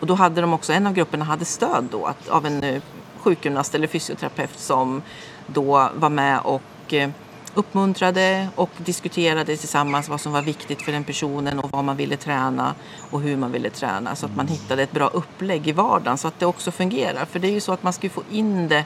Och 0.00 0.06
då 0.06 0.14
hade 0.14 0.40
de 0.40 0.52
också, 0.52 0.72
en 0.72 0.86
av 0.86 0.92
grupperna 0.92 1.24
hade 1.24 1.44
stöd 1.44 1.88
då 1.90 2.04
att, 2.04 2.28
av 2.28 2.46
en 2.46 2.62
eh, 2.62 2.82
sjukgymnast 3.18 3.74
eller 3.74 3.86
fysioterapeut 3.86 4.58
som 4.58 5.02
då 5.46 5.90
var 5.94 6.10
med 6.10 6.40
och 6.40 6.94
eh, 6.94 7.10
uppmuntrade 7.54 8.48
och 8.54 8.70
diskuterade 8.78 9.56
tillsammans 9.56 10.08
vad 10.08 10.20
som 10.20 10.32
var 10.32 10.42
viktigt 10.42 10.82
för 10.82 10.92
den 10.92 11.04
personen 11.04 11.58
och 11.58 11.72
vad 11.72 11.84
man 11.84 11.96
ville 11.96 12.16
träna 12.16 12.74
och 13.10 13.20
hur 13.20 13.36
man 13.36 13.52
ville 13.52 13.70
träna 13.70 14.16
så 14.16 14.26
att 14.26 14.36
man 14.36 14.48
hittade 14.48 14.82
ett 14.82 14.92
bra 14.92 15.08
upplägg 15.08 15.68
i 15.68 15.72
vardagen 15.72 16.18
så 16.18 16.28
att 16.28 16.40
det 16.40 16.46
också 16.46 16.70
fungerar. 16.70 17.24
För 17.24 17.38
det 17.38 17.48
är 17.48 17.52
ju 17.52 17.60
så 17.60 17.72
att 17.72 17.82
man 17.82 17.92
ska 17.92 18.08
få 18.10 18.22
in 18.32 18.68
det 18.68 18.84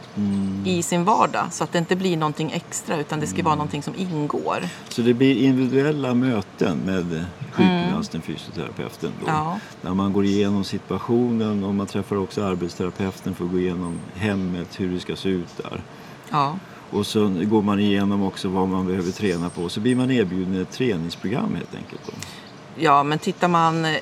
i 0.64 0.82
sin 0.82 1.04
vardag 1.04 1.46
så 1.50 1.64
att 1.64 1.72
det 1.72 1.78
inte 1.78 1.96
blir 1.96 2.16
någonting 2.16 2.50
extra 2.52 2.96
utan 2.96 3.20
det 3.20 3.26
ska 3.26 3.42
vara 3.42 3.54
någonting 3.54 3.82
som 3.82 3.94
ingår. 3.96 4.64
Så 4.88 5.02
det 5.02 5.14
blir 5.14 5.36
individuella 5.36 6.14
möten 6.14 6.78
med 6.78 7.24
sjukgymnasten, 7.52 8.22
fysioterapeuten 8.22 9.12
då. 9.20 9.26
Ja. 9.26 9.58
Där 9.82 9.94
man 9.94 10.12
går 10.12 10.24
igenom 10.24 10.64
situationen 10.64 11.64
och 11.64 11.74
man 11.74 11.86
träffar 11.86 12.16
också 12.16 12.44
arbetsterapeuten 12.44 13.34
för 13.34 13.44
att 13.44 13.50
gå 13.50 13.58
igenom 13.58 13.98
hemmet, 14.14 14.80
hur 14.80 14.94
det 14.94 15.00
ska 15.00 15.16
se 15.16 15.28
ut 15.28 15.56
där. 15.56 15.82
Ja. 16.30 16.58
Och 16.90 17.06
så 17.06 17.28
går 17.28 17.62
man 17.62 17.80
igenom 17.80 18.22
också 18.22 18.48
vad 18.48 18.68
man 18.68 18.86
behöver 18.86 19.12
träna 19.12 19.50
på. 19.50 19.68
Så 19.68 19.80
blir 19.80 19.96
man 19.96 20.10
erbjuden 20.10 20.62
ett 20.62 20.70
träningsprogram 20.70 21.54
helt 21.54 21.74
enkelt. 21.74 22.00
Då. 22.06 22.12
Ja, 22.76 23.02
men 23.02 23.18
tittar 23.18 23.48
man, 23.48 23.84
eh, 23.84 23.96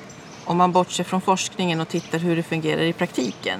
om 0.45 0.57
man 0.57 0.71
bortser 0.71 1.03
från 1.03 1.21
forskningen 1.21 1.81
och 1.81 1.87
tittar 1.87 2.19
hur 2.19 2.35
det 2.35 2.43
fungerar 2.43 2.81
i 2.81 2.93
praktiken 2.93 3.59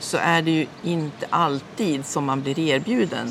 så 0.00 0.16
är 0.16 0.42
det 0.42 0.50
ju 0.50 0.66
inte 0.82 1.26
alltid 1.30 2.06
som 2.06 2.24
man 2.24 2.42
blir 2.42 2.58
erbjuden 2.58 3.28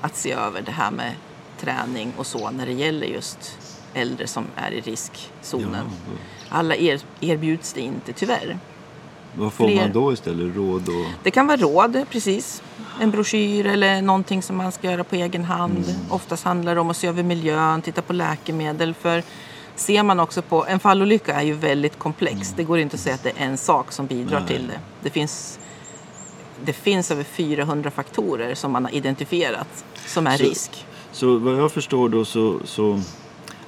att 0.00 0.16
se 0.16 0.32
över 0.32 0.62
det 0.62 0.72
här 0.72 0.90
med 0.90 1.12
träning 1.60 2.12
och 2.16 2.26
så 2.26 2.50
när 2.50 2.66
det 2.66 2.72
gäller 2.72 3.06
just 3.06 3.58
äldre 3.94 4.26
som 4.26 4.44
är 4.56 4.70
i 4.70 4.80
riskzonen. 4.80 5.86
Ja, 6.06 6.12
Alla 6.48 6.76
er, 6.76 7.00
erbjuds 7.20 7.72
det 7.72 7.80
inte 7.80 8.12
tyvärr. 8.12 8.58
Vad 9.36 9.52
får 9.52 9.66
Fler. 9.68 9.76
man 9.76 9.92
då 9.92 10.12
istället? 10.12 10.56
Råd 10.56 10.88
och... 10.88 11.04
Det 11.22 11.30
kan 11.30 11.46
vara 11.46 11.56
råd, 11.56 12.04
precis. 12.10 12.62
En 13.00 13.10
broschyr 13.10 13.66
eller 13.66 14.02
någonting 14.02 14.42
som 14.42 14.56
man 14.56 14.72
ska 14.72 14.90
göra 14.90 15.04
på 15.04 15.16
egen 15.16 15.44
hand. 15.44 15.84
Oftast 16.10 16.44
handlar 16.44 16.74
det 16.74 16.80
om 16.80 16.90
att 16.90 16.96
se 16.96 17.06
över 17.06 17.22
miljön, 17.22 17.82
titta 17.82 18.02
på 18.02 18.12
läkemedel. 18.12 18.94
För 18.94 19.22
ser 19.76 20.02
man 20.02 20.20
också 20.20 20.42
på, 20.42 20.66
en 20.66 20.80
fallolycka 20.80 21.34
är 21.34 21.42
ju 21.42 21.52
väldigt 21.52 21.98
komplex. 21.98 22.52
Det 22.56 22.64
går 22.64 22.78
inte 22.78 22.94
att 22.94 23.00
säga 23.00 23.14
att 23.14 23.22
det 23.22 23.30
är 23.36 23.44
en 23.46 23.58
sak 23.58 23.92
som 23.92 24.06
bidrar 24.06 24.38
Nej. 24.40 24.48
till 24.48 24.66
det. 24.66 24.78
Det 25.02 25.10
finns, 25.10 25.58
det 26.64 26.72
finns 26.72 27.10
över 27.10 27.24
400 27.24 27.90
faktorer 27.90 28.54
som 28.54 28.72
man 28.72 28.84
har 28.84 28.92
identifierat 28.94 29.84
som 30.06 30.26
är 30.26 30.36
Så- 30.36 30.44
risk. 30.44 30.86
Så 31.12 31.38
vad 31.38 31.54
jag 31.58 31.72
förstår 31.72 32.08
då 32.08 32.24
så, 32.24 32.60
så 32.64 33.00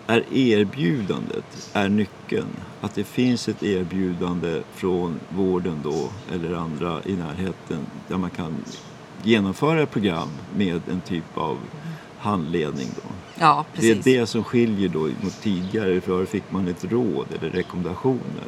är 0.07 0.25
erbjudandet 0.33 1.71
är 1.73 1.89
nyckeln. 1.89 2.57
Att 2.81 2.95
det 2.95 3.05
finns 3.05 3.49
ett 3.49 3.63
erbjudande 3.63 4.63
från 4.75 5.21
vården 5.29 5.81
då 5.85 6.09
eller 6.35 6.55
andra 6.55 7.01
i 7.05 7.17
närheten 7.17 7.87
där 8.09 8.17
man 8.17 8.31
kan 8.31 8.65
genomföra 9.23 9.83
ett 9.83 9.91
program 9.91 10.29
med 10.57 10.81
en 10.91 11.01
typ 11.01 11.25
av 11.39 11.59
handledning. 12.19 12.89
Då. 12.97 13.09
Ja, 13.39 13.65
Det 13.77 13.91
är 13.91 14.01
det 14.05 14.27
som 14.27 14.45
skiljer 14.45 14.89
då 14.89 15.01
mot 15.01 15.41
tidigare. 15.43 16.01
För 16.01 16.25
fick 16.25 16.51
man 16.51 16.69
ett 16.69 16.85
råd 16.85 17.27
eller 17.39 17.51
rekommendationer. 17.51 18.45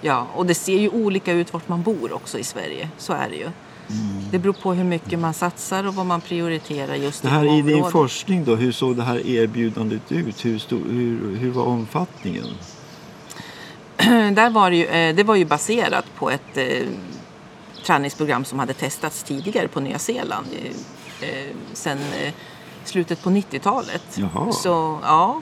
Ja, 0.00 0.26
och 0.34 0.46
det 0.46 0.54
ser 0.54 0.78
ju 0.78 0.88
olika 0.88 1.32
ut 1.32 1.52
vart 1.52 1.68
man 1.68 1.82
bor 1.82 2.12
också 2.12 2.38
i 2.38 2.44
Sverige. 2.44 2.88
Så 2.98 3.12
är 3.12 3.28
det 3.30 3.36
ju. 3.36 3.48
Mm. 3.92 4.30
Det 4.30 4.38
beror 4.38 4.52
på 4.52 4.72
hur 4.72 4.84
mycket 4.84 5.18
man 5.18 5.34
satsar 5.34 5.86
och 5.86 5.94
vad 5.94 6.06
man 6.06 6.20
prioriterar 6.20 6.94
just 6.94 7.22
Det 7.22 7.28
i 7.28 7.30
här 7.30 7.58
i 7.58 7.62
din 7.62 7.84
forskning 7.84 8.44
då, 8.44 8.56
hur 8.56 8.72
såg 8.72 8.96
det 8.96 9.02
här 9.02 9.26
erbjudandet 9.26 10.12
ut? 10.12 10.44
Hur, 10.44 10.58
stor, 10.58 10.80
hur, 10.90 11.36
hur 11.36 11.50
var 11.50 11.64
omfattningen? 11.64 12.46
Där 14.34 14.50
var 14.50 14.70
det, 14.70 14.76
ju, 14.76 14.86
eh, 14.86 15.14
det 15.14 15.22
var 15.22 15.34
ju 15.34 15.44
baserat 15.44 16.04
på 16.16 16.30
ett 16.30 16.56
eh, 16.56 16.86
träningsprogram 17.84 18.44
som 18.44 18.58
hade 18.58 18.74
testats 18.74 19.22
tidigare 19.22 19.68
på 19.68 19.80
Nya 19.80 19.98
Zeeland 19.98 20.46
eh, 20.52 21.28
eh, 21.28 21.46
sen 21.72 21.98
eh, 21.98 22.32
slutet 22.84 23.22
på 23.22 23.30
90-talet. 23.30 24.02
Jaha. 24.14 24.52
Så, 24.52 24.98
ja, 25.02 25.40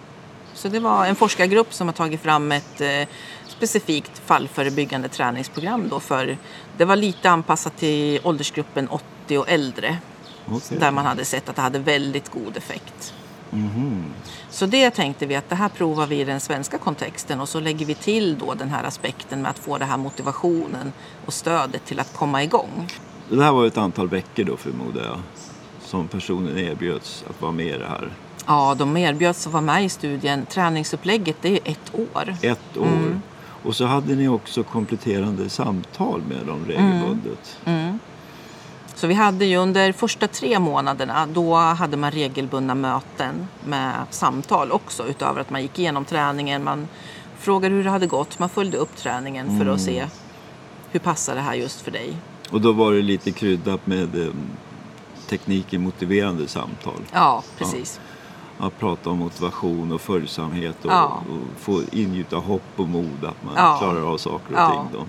så 0.54 0.68
det 0.68 0.80
var 0.80 1.06
en 1.06 1.16
forskargrupp 1.16 1.74
som 1.74 1.88
har 1.88 1.94
tagit 1.94 2.20
fram 2.20 2.52
ett 2.52 2.80
eh, 2.80 3.08
specifikt 3.60 4.18
fallförebyggande 4.24 5.08
träningsprogram. 5.08 5.88
Då 5.88 6.00
för, 6.00 6.36
det 6.76 6.84
var 6.84 6.96
lite 6.96 7.30
anpassat 7.30 7.76
till 7.76 8.20
åldersgruppen 8.22 8.88
80 8.88 9.38
och 9.38 9.48
äldre 9.48 9.98
Okej. 10.48 10.78
där 10.78 10.90
man 10.90 11.06
hade 11.06 11.24
sett 11.24 11.48
att 11.48 11.56
det 11.56 11.62
hade 11.62 11.78
väldigt 11.78 12.28
god 12.30 12.56
effekt. 12.56 13.14
Mhm. 13.50 14.04
Så 14.50 14.66
det 14.66 14.90
tänkte 14.90 15.26
vi 15.26 15.36
att 15.36 15.48
det 15.48 15.54
här 15.54 15.68
provar 15.68 16.06
vi 16.06 16.20
i 16.20 16.24
den 16.24 16.40
svenska 16.40 16.78
kontexten 16.78 17.40
och 17.40 17.48
så 17.48 17.60
lägger 17.60 17.86
vi 17.86 17.94
till 17.94 18.38
då 18.38 18.54
den 18.54 18.68
här 18.68 18.84
aspekten 18.84 19.42
med 19.42 19.50
att 19.50 19.58
få 19.58 19.78
den 19.78 19.88
här 19.88 19.96
motivationen 19.96 20.92
och 21.26 21.32
stödet 21.32 21.84
till 21.84 22.00
att 22.00 22.14
komma 22.16 22.42
igång. 22.42 22.88
Det 23.28 23.42
här 23.44 23.52
var 23.52 23.66
ett 23.66 23.78
antal 23.78 24.08
veckor 24.08 24.44
då 24.44 24.56
förmodar 24.56 25.04
jag. 25.04 25.20
Som 25.84 26.08
personen 26.08 26.58
erbjöds 26.58 27.24
att 27.30 27.42
vara 27.42 27.52
med 27.52 27.66
i 27.66 27.78
det 27.78 27.86
här. 27.86 28.10
Ja, 28.46 28.74
de 28.78 28.96
erbjöds 28.96 29.46
att 29.46 29.52
vara 29.52 29.62
med 29.62 29.84
i 29.84 29.88
studien. 29.88 30.46
Träningsupplägget 30.46 31.36
det 31.42 31.48
är 31.48 31.60
ett 31.64 31.94
år. 31.94 32.36
Ett 32.42 32.76
år. 32.76 32.86
Mm. 32.86 33.22
Och 33.62 33.76
så 33.76 33.84
hade 33.84 34.14
ni 34.14 34.28
också 34.28 34.62
kompletterande 34.62 35.48
samtal 35.48 36.22
med 36.28 36.46
dem 36.46 36.64
regelbundet. 36.66 37.58
Mm. 37.64 37.98
Så 38.94 39.06
vi 39.06 39.14
hade 39.14 39.44
ju 39.44 39.56
under 39.56 39.92
första 39.92 40.28
tre 40.28 40.58
månaderna 40.58 41.26
då 41.26 41.54
hade 41.56 41.96
man 41.96 42.10
regelbundna 42.10 42.74
möten 42.74 43.48
med 43.64 43.94
samtal 44.10 44.72
också 44.72 45.06
utöver 45.06 45.40
att 45.40 45.50
man 45.50 45.62
gick 45.62 45.78
igenom 45.78 46.04
träningen. 46.04 46.64
Man 46.64 46.88
frågade 47.38 47.74
hur 47.74 47.84
det 47.84 47.90
hade 47.90 48.06
gått. 48.06 48.38
Man 48.38 48.48
följde 48.48 48.76
upp 48.76 48.96
träningen 48.96 49.58
för 49.58 49.66
att 49.66 49.80
se 49.80 50.06
hur 50.90 51.00
passar 51.00 51.34
det 51.34 51.40
här 51.40 51.54
just 51.54 51.80
för 51.80 51.90
dig. 51.90 52.16
Och 52.50 52.60
då 52.60 52.72
var 52.72 52.92
det 52.92 53.02
lite 53.02 53.32
kryddat 53.32 53.86
med 53.86 54.22
eh, 54.22 54.32
tekniken 55.28 55.82
motiverande 55.82 56.48
samtal. 56.48 57.00
Ja, 57.12 57.42
precis. 57.58 58.00
Att 58.60 58.78
prata 58.78 59.10
om 59.10 59.18
motivation 59.18 59.92
och 59.92 60.00
följsamhet 60.00 60.84
och, 60.84 60.90
Ja. 60.92 61.22
och 61.30 61.60
få 61.60 61.82
ingjuta 61.92 62.36
hopp 62.36 62.62
och 62.76 62.88
mod 62.88 63.24
att 63.24 63.44
man 63.44 63.54
Ja. 63.56 63.76
klarar 63.78 64.12
av 64.12 64.18
saker 64.18 64.54
och 64.54 64.60
Ja. 64.60 64.70
ting. 64.70 65.00
Då. 65.00 65.06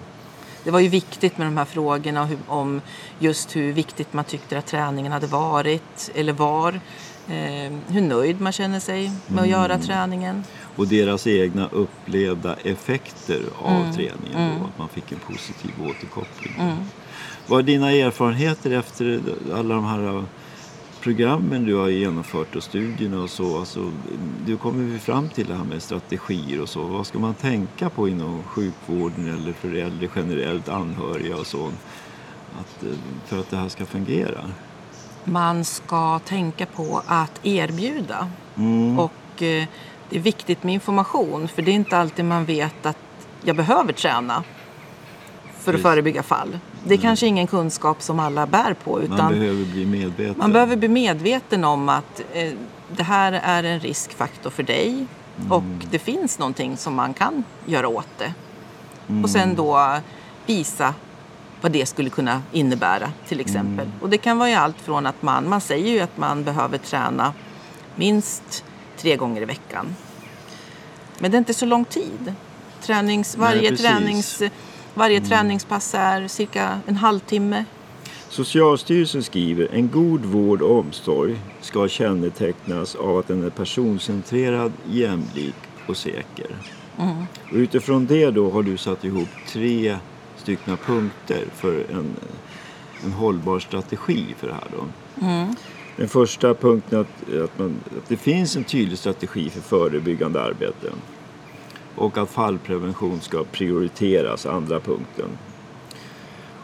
Det 0.64 0.72
var 0.72 0.80
ju 0.80 0.88
viktigt 0.88 1.38
med 1.38 1.48
de 1.48 1.58
här 1.58 1.66
frågorna 1.66 2.26
hur, 2.26 2.38
om 2.48 2.82
just 3.20 3.56
hur 3.56 3.74
viktigt 3.74 4.14
man 4.14 4.26
tyckte 4.26 4.58
att 4.58 4.66
träningen 4.66 5.12
hade 5.12 5.28
varit 5.28 6.12
eller 6.16 6.34
var. 6.34 6.80
Eh, 7.28 7.72
hur 7.88 8.02
nöjd 8.02 8.42
man 8.42 8.52
känner 8.52 8.80
sig 8.80 9.12
med 9.28 9.42
att 9.44 9.50
göra 9.50 9.78
träningen. 9.78 10.44
Och 10.76 10.88
deras 10.88 11.28
egna 11.28 11.68
upplevda 11.72 12.56
effekter 12.56 13.42
av 13.62 13.72
Mm. 13.76 13.94
träningen. 13.94 14.60
Då, 14.60 14.66
att 14.66 14.78
man 14.78 14.88
fick 14.88 15.12
en 15.12 15.20
positiv 15.20 15.72
återkoppling. 15.90 16.54
Vad 17.48 17.60
är 17.60 17.64
dina 17.64 17.92
erfarenheter 17.92 18.72
efter 18.72 19.22
alla 19.56 19.76
de 19.76 19.86
här 19.86 20.24
programmen 21.02 21.66
du 21.66 21.76
har 21.76 21.90
genomfört 21.90 22.56
och 22.56 22.64
studierna 22.64 23.22
och 23.22 23.30
så? 23.30 23.60
Alltså, 23.60 23.92
du 24.46 24.58
kommer 24.58 24.84
vi 24.84 25.00
fram 25.00 25.30
till 25.30 25.48
det 25.48 25.56
här 25.56 25.64
med 25.64 25.84
strategier 25.84 26.62
och 26.62 26.70
så. 26.70 26.84
Vad 26.84 27.08
ska 27.08 27.20
man 27.20 27.34
tänka 27.34 27.90
på 27.90 28.08
inom 28.08 28.44
sjukvården 28.44 29.28
eller 29.28 29.54
för 29.54 29.76
äldre 29.76 30.10
generellt, 30.16 30.70
anhöriga 30.70 31.38
och 31.38 31.48
så? 31.48 31.72
Att, 32.60 32.84
eh, 32.84 32.90
för 33.26 33.40
att 33.40 33.50
det 33.50 33.58
här 33.58 33.70
ska 33.70 33.86
fungera? 33.86 34.52
Man 35.24 35.66
ska 35.66 36.20
tänka 36.20 36.66
på 36.66 37.02
att 37.08 37.46
erbjuda. 37.46 38.30
Mm. 38.58 39.00
Och 39.00 39.42
eh, 39.42 39.66
det 40.10 40.18
är 40.18 40.20
viktigt 40.20 40.64
med 40.64 40.74
information 40.74 41.48
för 41.48 41.62
det 41.62 41.72
är 41.72 41.76
inte 41.76 41.98
alltid 41.98 42.26
man 42.26 42.46
vet 42.46 42.86
att 42.86 42.98
jag 43.44 43.56
behöver 43.56 43.94
träna 43.94 44.44
för 45.44 45.72
att 45.72 45.76
Precis. 45.76 45.84
förebygga 45.84 46.24
fall. 46.24 46.60
Det 46.84 46.94
är 46.94 46.98
kanske 46.98 47.28
ingen 47.28 47.48
kunskap 47.48 48.02
som 48.02 48.20
alla 48.20 48.48
bär 48.48 48.74
på 48.74 48.92
Man 48.92 49.02
utan 49.04 49.34
behöver 49.34 49.66
bli 49.66 49.86
medveten. 49.86 50.36
Man 50.38 50.54
behöver 50.54 50.76
bli 50.76 50.88
medveten 50.88 51.64
om 51.64 51.90
att 51.90 52.22
eh, 52.34 52.54
det 52.96 53.04
här 53.04 53.32
är 53.44 53.64
en 53.64 53.80
riskfaktor 53.80 54.50
för 54.50 54.64
dig 54.64 55.06
och 55.50 55.64
det 55.92 56.00
finns 56.00 56.40
någonting 56.40 56.78
som 56.78 56.96
man 56.96 57.14
kan 57.14 57.44
göra 57.66 57.88
åt 57.88 58.08
det. 58.18 58.34
Och 59.24 59.30
sen 59.30 59.56
då 59.56 60.00
visa 60.46 60.94
vad 61.62 61.72
det 61.72 61.86
skulle 61.86 62.10
kunna 62.10 62.42
innebära 62.52 63.12
till 63.28 63.40
exempel. 63.40 63.92
Och 64.02 64.10
det 64.10 64.18
kan 64.18 64.38
vara 64.38 64.50
ju 64.50 64.56
allt 64.56 64.82
från 64.82 65.06
att 65.06 65.22
man, 65.22 65.50
man 65.50 65.62
säger 65.62 65.92
ju 65.92 66.00
att 66.00 66.18
man 66.18 66.44
behöver 66.44 66.78
träna 66.78 67.34
minst 67.96 68.64
tre 68.98 69.16
gånger 69.16 69.42
i 69.42 69.46
veckan. 69.46 69.96
Men 71.20 71.32
det 71.32 71.38
är 71.38 71.40
inte 71.40 71.54
så 71.54 71.66
lång 71.66 71.86
tid. 71.86 72.34
Tränings, 72.82 73.38
varje 73.38 73.70
precis. 73.70 73.86
tränings 73.86 74.42
Varje 74.94 75.22
träningspass 75.22 75.96
är 75.98 76.28
cirka 76.28 76.80
en 76.86 76.96
halvtimme. 76.96 77.66
Socialstyrelsen 78.30 79.24
skriver 79.24 79.68
en 79.72 79.90
god 79.90 80.26
vård 80.26 80.62
och 80.62 80.80
omsorg 80.80 81.40
ska 81.62 81.88
kännetecknas 81.88 82.96
av 82.96 83.18
att 83.18 83.28
den 83.28 83.44
är 83.44 83.50
personcentrerad, 83.50 84.72
jämlik 84.90 85.56
och 85.88 85.98
säker. 85.98 86.48
Och 87.52 87.56
utifrån 87.56 88.06
det 88.06 88.32
då 88.32 88.52
har 88.52 88.64
du 88.64 88.78
satt 88.78 89.04
ihop 89.04 89.30
tre 89.48 89.98
stycken 90.38 90.78
punkter 90.78 91.46
för 91.56 91.86
en, 91.92 92.16
en 93.06 93.12
hållbar 93.12 93.60
strategi 93.60 94.26
för 94.38 94.48
det 94.48 94.54
här. 94.54 94.68
Då. 94.78 94.86
Den 95.98 96.08
första 96.08 96.54
punkten 96.54 97.00
är 97.00 97.02
att, 97.02 97.44
att, 97.44 97.60
man, 97.60 97.76
att 97.98 98.08
det 98.08 98.18
finns 98.18 98.56
en 98.56 98.64
tydlig 98.64 98.98
strategi 98.98 99.50
för 99.50 99.62
förebyggande 99.62 100.42
arbete 100.42 100.92
och 101.96 102.18
att 102.18 102.30
fallprevention 102.30 103.22
ska 103.22 103.44
prioriteras, 103.44 104.46
andra 104.46 104.80
punkten. 104.80 105.30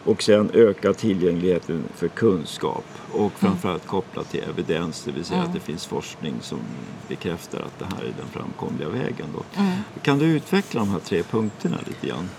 Och 0.06 0.24
sen 0.24 0.50
öka 0.54 0.94
tillgängligheten 0.94 1.84
för 1.96 2.08
kunskap 2.08 2.86
och 3.12 3.32
framförallt 3.32 3.88
kopplat 3.88 4.32
till 4.32 4.44
evidens, 4.50 5.04
det 5.04 5.12
vill 5.12 5.26
säga 5.26 5.42
att 5.42 5.54
det 5.54 5.60
finns 5.60 5.86
forskning 5.86 6.34
som 6.42 6.60
bekräftar 7.08 7.60
att 7.60 7.80
det 7.80 7.86
här 7.86 8.04
är 8.04 8.14
den 8.18 8.28
framkomliga 8.32 8.90
vägen. 8.90 9.28
Då. 9.34 9.62
Kan 10.02 10.20
du 10.20 10.26
utveckla 10.26 10.80
de 10.80 10.90
här 10.90 11.00
tre 11.00 11.24
punkterna 11.24 11.78
lite 11.88 12.08
grann? 12.08 12.30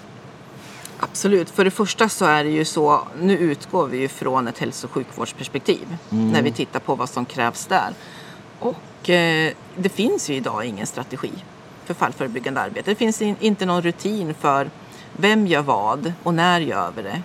Absolut. 0.99 1.51
För 1.51 1.65
det 1.65 1.71
första 1.71 2.09
så 2.09 2.25
är 2.25 2.45
det 2.45 2.51
ju 2.51 2.65
så, 2.65 3.09
nu 3.21 3.39
utgår 3.39 3.87
vi 3.87 3.99
ju 3.99 4.09
från 4.09 4.49
ett 4.49 4.59
hälso 4.59 4.87
och 4.87 4.93
sjukvårdsperspektiv 4.93 5.97
när 6.11 6.43
vi 6.43 6.53
tittar 6.53 6.81
på 6.81 6.95
vad 6.95 7.09
som 7.09 7.25
krävs 7.25 7.67
där. 7.67 7.93
Och 8.59 9.11
eh, 9.11 9.53
det 9.77 9.89
finns 9.89 10.31
ju 10.31 10.35
idag 10.35 10.65
ingen 10.65 10.87
strategi 10.87 11.33
för 11.89 11.95
fallförebyggande 11.95 12.61
arbete. 12.61 12.91
Det 12.91 12.95
finns 12.95 13.23
in, 13.23 13.37
inte 13.41 13.67
någon 13.67 13.83
rutin 13.83 14.35
för 14.35 14.71
vem 15.17 15.47
gör 15.47 15.63
vad 15.63 16.13
och 16.23 16.35
när 16.35 16.61
gör 16.61 16.93
vi 16.97 17.03
det? 17.03 17.23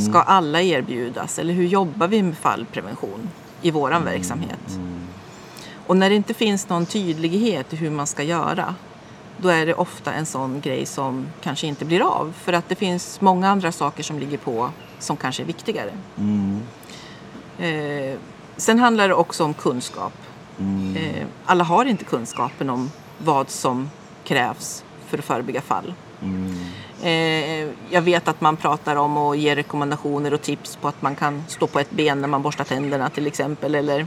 Ska 0.00 0.20
alla 0.20 0.62
erbjudas 0.62 1.38
eller 1.38 1.54
hur 1.54 1.66
jobbar 1.66 2.08
vi 2.08 2.22
med 2.22 2.38
fallprevention 2.38 3.30
i 3.62 3.70
våran 3.70 4.04
verksamhet? 4.04 4.78
Och 5.86 5.96
när 5.96 6.10
det 6.10 6.16
inte 6.16 6.34
finns 6.34 6.68
någon 6.68 6.86
tydlighet 6.86 7.72
i 7.72 7.76
hur 7.76 7.90
man 7.90 8.06
ska 8.06 8.22
göra 8.22 8.74
då 9.36 9.48
är 9.48 9.66
det 9.66 9.74
ofta 9.74 10.12
en 10.12 10.26
sån 10.26 10.60
grej 10.60 10.86
som 10.86 11.26
kanske 11.42 11.66
inte 11.66 11.84
blir 11.84 12.00
av 12.00 12.32
för 12.42 12.52
att 12.52 12.68
det 12.68 12.74
finns 12.74 13.20
många 13.20 13.48
andra 13.48 13.72
saker 13.72 14.02
som 14.02 14.18
ligger 14.18 14.38
på 14.38 14.70
som 14.98 15.16
kanske 15.16 15.42
är 15.42 15.46
viktigare. 15.46 15.90
Eh, 17.58 18.18
sen 18.56 18.78
handlar 18.78 19.08
det 19.08 19.14
också 19.14 19.44
om 19.44 19.54
kunskap. 19.54 20.12
Eh, 20.96 21.26
alla 21.44 21.64
har 21.64 21.84
inte 21.84 22.04
kunskapen 22.04 22.70
om 22.70 22.90
vad 23.18 23.50
som 23.50 23.90
krävs 24.24 24.84
för 25.06 25.18
att 25.18 25.24
förebygga 25.24 25.60
fall. 25.60 25.94
Eh, 27.02 27.68
jag 27.90 28.02
vet 28.02 28.28
att 28.28 28.40
man 28.40 28.56
pratar 28.56 28.96
om 28.96 29.16
och 29.16 29.36
ger 29.36 29.56
rekommendationer 29.56 30.34
och 30.34 30.42
tips 30.42 30.76
på 30.76 30.88
att 30.88 31.02
man 31.02 31.16
kan 31.16 31.44
stå 31.48 31.66
på 31.66 31.80
ett 31.80 31.90
ben 31.90 32.20
när 32.20 32.28
man 32.28 32.42
borstar 32.42 32.64
tänderna 32.64 33.10
till 33.10 33.26
exempel 33.26 33.74
eller 33.74 34.06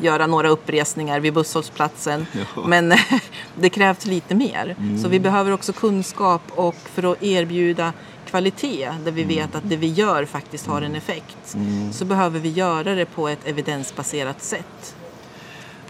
göra 0.00 0.26
några 0.26 0.48
uppresningar 0.48 1.20
vid 1.20 1.34
busshållplatsen. 1.34 2.26
Ja. 2.32 2.66
Men 2.66 2.94
det 3.54 3.70
krävs 3.70 4.06
lite 4.06 4.34
mer. 4.34 4.76
Så 5.02 5.08
vi 5.08 5.20
behöver 5.20 5.52
också 5.52 5.72
kunskap 5.72 6.42
och 6.48 6.74
för 6.74 7.12
att 7.12 7.22
erbjuda 7.22 7.92
kvalitet 8.30 8.90
där 9.04 9.12
vi 9.12 9.24
vet 9.24 9.54
att 9.54 9.68
det 9.68 9.76
vi 9.76 9.86
gör 9.86 10.24
faktiskt 10.24 10.66
har 10.66 10.82
en 10.82 10.94
effekt 10.94 11.56
så 11.92 12.04
behöver 12.04 12.40
vi 12.40 12.48
göra 12.48 12.94
det 12.94 13.04
på 13.04 13.28
ett 13.28 13.46
evidensbaserat 13.46 14.42
sätt. 14.42 14.94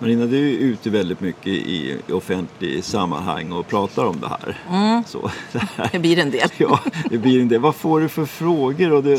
Marina, 0.01 0.27
du 0.27 0.37
är 0.37 0.59
ute 0.59 0.91
väldigt 0.91 1.21
mycket 1.21 1.47
i 1.47 1.99
offentlig 2.13 2.85
sammanhang 2.85 3.53
och 3.53 3.67
pratar 3.67 4.05
om 4.05 4.21
det 4.21 4.29
här. 4.29 4.59
Så, 5.07 5.31
det 5.53 5.59
här. 5.77 5.89
Det 5.93 5.99
blir 5.99 6.19
en 6.19 6.31
del. 6.31 6.49
Ja, 6.57 6.81
det 7.11 7.19
blir 7.19 7.41
en 7.41 7.49
del. 7.49 7.61
Vad 7.61 7.75
får 7.75 8.01
du 8.01 8.09
för 8.09 8.27
frågor 8.27 8.93
och 8.93 9.05
det, 9.05 9.19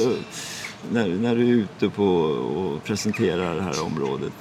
när, 0.91 1.07
när 1.07 1.35
du 1.35 1.41
är 1.41 1.53
ute 1.53 1.89
på 1.89 2.05
och 2.05 2.83
presenterar 2.83 3.55
det 3.55 3.61
här 3.61 3.83
området? 3.85 4.33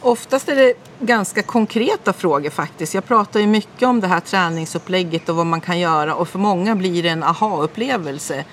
Oftast 0.00 0.48
är 0.48 0.56
det 0.56 0.74
ganska 1.00 1.42
konkreta 1.42 2.12
frågor 2.12 2.50
faktiskt. 2.50 2.94
Jag 2.94 3.04
pratar 3.04 3.40
ju 3.40 3.46
mycket 3.46 3.88
om 3.88 4.00
det 4.00 4.06
här 4.06 4.20
träningsupplägget 4.20 5.28
och 5.28 5.36
vad 5.36 5.46
man 5.46 5.60
kan 5.60 5.78
göra 5.78 6.14
och 6.14 6.28
för 6.28 6.38
många 6.38 6.76
blir 6.76 7.02
det 7.02 7.08
en 7.08 7.22
aha-upplevelse. 7.22 8.44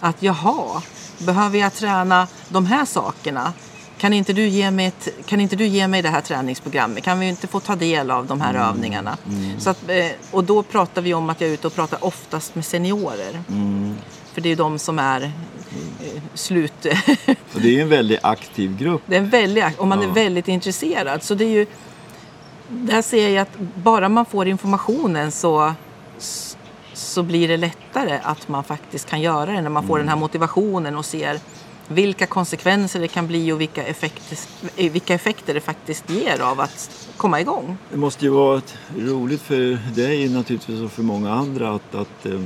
Att 0.00 0.22
jaha, 0.22 0.82
behöver 1.18 1.58
jag 1.58 1.74
träna 1.74 2.26
de 2.48 2.66
här 2.66 2.84
sakerna? 2.84 3.52
Kan 3.98 4.12
inte, 4.12 4.32
du 4.32 4.48
ge 4.48 4.70
mig 4.70 4.86
ett, 4.86 5.08
kan 5.26 5.40
inte 5.40 5.56
du 5.56 5.66
ge 5.66 5.88
mig 5.88 6.02
det 6.02 6.08
här 6.08 6.20
träningsprogrammet? 6.20 7.04
Kan 7.04 7.20
vi 7.20 7.28
inte 7.28 7.46
få 7.46 7.60
ta 7.60 7.76
del 7.76 8.10
av 8.10 8.26
de 8.26 8.40
här 8.40 8.54
övningarna? 8.54 9.16
Så 9.58 9.70
att, 9.70 9.88
eh, 9.88 10.06
och 10.30 10.44
då 10.44 10.62
pratar 10.62 11.02
vi 11.02 11.14
om 11.14 11.30
att 11.30 11.40
jag 11.40 11.50
är 11.50 11.54
ute 11.54 11.66
och 11.66 11.74
pratar 11.74 12.04
oftast 12.04 12.54
med 12.54 12.64
seniorer. 12.64 13.42
För 14.32 14.40
det 14.40 14.48
är 14.48 14.50
ju 14.50 14.56
de 14.56 14.78
som 14.78 14.98
är 14.98 15.22
eh, 15.22 16.22
slut... 16.34 16.86
Och 17.54 17.60
det 17.60 17.78
är 17.78 17.82
en 17.82 17.88
väldigt 17.88 18.24
aktiv 18.24 18.76
grupp. 18.76 19.02
Det 19.06 19.14
är 19.16 19.20
en 19.20 19.28
väldigt, 19.30 19.78
och 19.78 19.86
man 19.88 20.02
Ja. 20.02 20.08
är 20.08 20.12
väldigt 20.12 20.48
intresserad. 20.48 21.22
Så 21.22 21.34
det 21.34 21.44
är 21.44 21.48
ju, 21.48 21.66
där 22.68 23.02
ser 23.02 23.28
jag 23.28 23.42
att 23.42 23.58
bara 23.74 24.08
man 24.08 24.24
får 24.26 24.48
informationen 24.48 25.32
så, 25.32 25.74
så 26.92 27.22
blir 27.22 27.48
det 27.48 27.56
lättare 27.56 28.18
att 28.22 28.48
man 28.48 28.64
faktiskt 28.64 29.08
kan 29.10 29.20
göra 29.20 29.52
det 29.52 29.60
när 29.60 29.70
man 29.70 29.86
får 29.86 29.98
den 29.98 30.08
här 30.08 30.16
motivationen 30.16 30.96
och 30.96 31.04
ser 31.04 31.40
vilka 31.88 32.26
konsekvenser 32.26 33.00
det 33.00 33.08
kan 33.08 33.26
bli 33.26 33.52
och 33.52 33.60
vilka 33.60 33.84
effekter, 33.84 34.38
eh, 34.76 34.92
vilka 34.92 35.14
effekter 35.14 35.54
det 35.54 35.60
faktiskt 35.60 36.10
ger 36.10 36.40
av 36.40 36.60
att 36.60 37.08
komma 37.16 37.40
igång. 37.40 37.76
Det 37.90 37.96
måste 37.96 38.24
ju 38.24 38.30
vara 38.30 38.62
roligt 38.98 39.42
för 39.42 39.78
dig 39.94 40.28
naturligtvis 40.28 40.80
och 40.80 40.92
för 40.92 41.02
många 41.02 41.32
andra 41.32 41.74
att, 41.74 41.94
att 41.94 42.26
eh, 42.26 42.40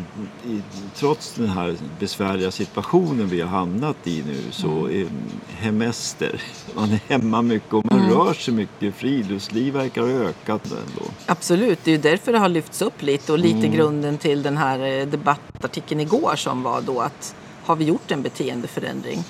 i, 0.47 0.63
trots 0.95 1.35
den 1.35 1.49
här 1.49 1.77
besvärliga 2.01 2.51
situationen 2.51 3.29
vi 3.29 3.41
har 3.41 3.49
hamnat 3.49 4.07
i 4.07 4.23
nu 4.27 4.43
så 4.51 4.89
är 4.89 5.07
hemester, 5.49 6.43
man 6.75 6.93
är 6.93 7.01
hemma 7.09 7.43
mycket 7.43 7.73
och 7.73 7.85
man 7.85 8.11
rör 8.11 8.35
sig 8.35 8.55
mycket. 8.55 8.95
Friluftsliv 8.95 9.75
verkar 9.75 10.03
ha 10.03 10.09
ökat 10.09 10.65
ändå. 10.65 11.11
Absolut, 11.27 11.79
det 11.85 11.91
är 11.91 11.93
ju 11.93 12.03
därför 12.03 12.33
det 12.33 12.39
har 12.39 12.49
lyfts 12.49 12.83
upp 12.83 13.03
lite 13.03 13.33
och 13.33 13.39
lite 13.39 13.69
grunden 13.69 14.19
till 14.19 14.43
den 14.43 14.57
här 14.57 15.01
eh, 15.01 15.07
debattartikeln 15.07 16.01
igår 16.01 16.37
som 16.37 16.63
var 16.63 16.81
då 16.81 17.01
att 17.01 17.35
har 17.65 17.77
vi 17.77 17.85
gjort 17.85 18.11
en 18.11 18.23
beteendeförändring? 18.23 19.25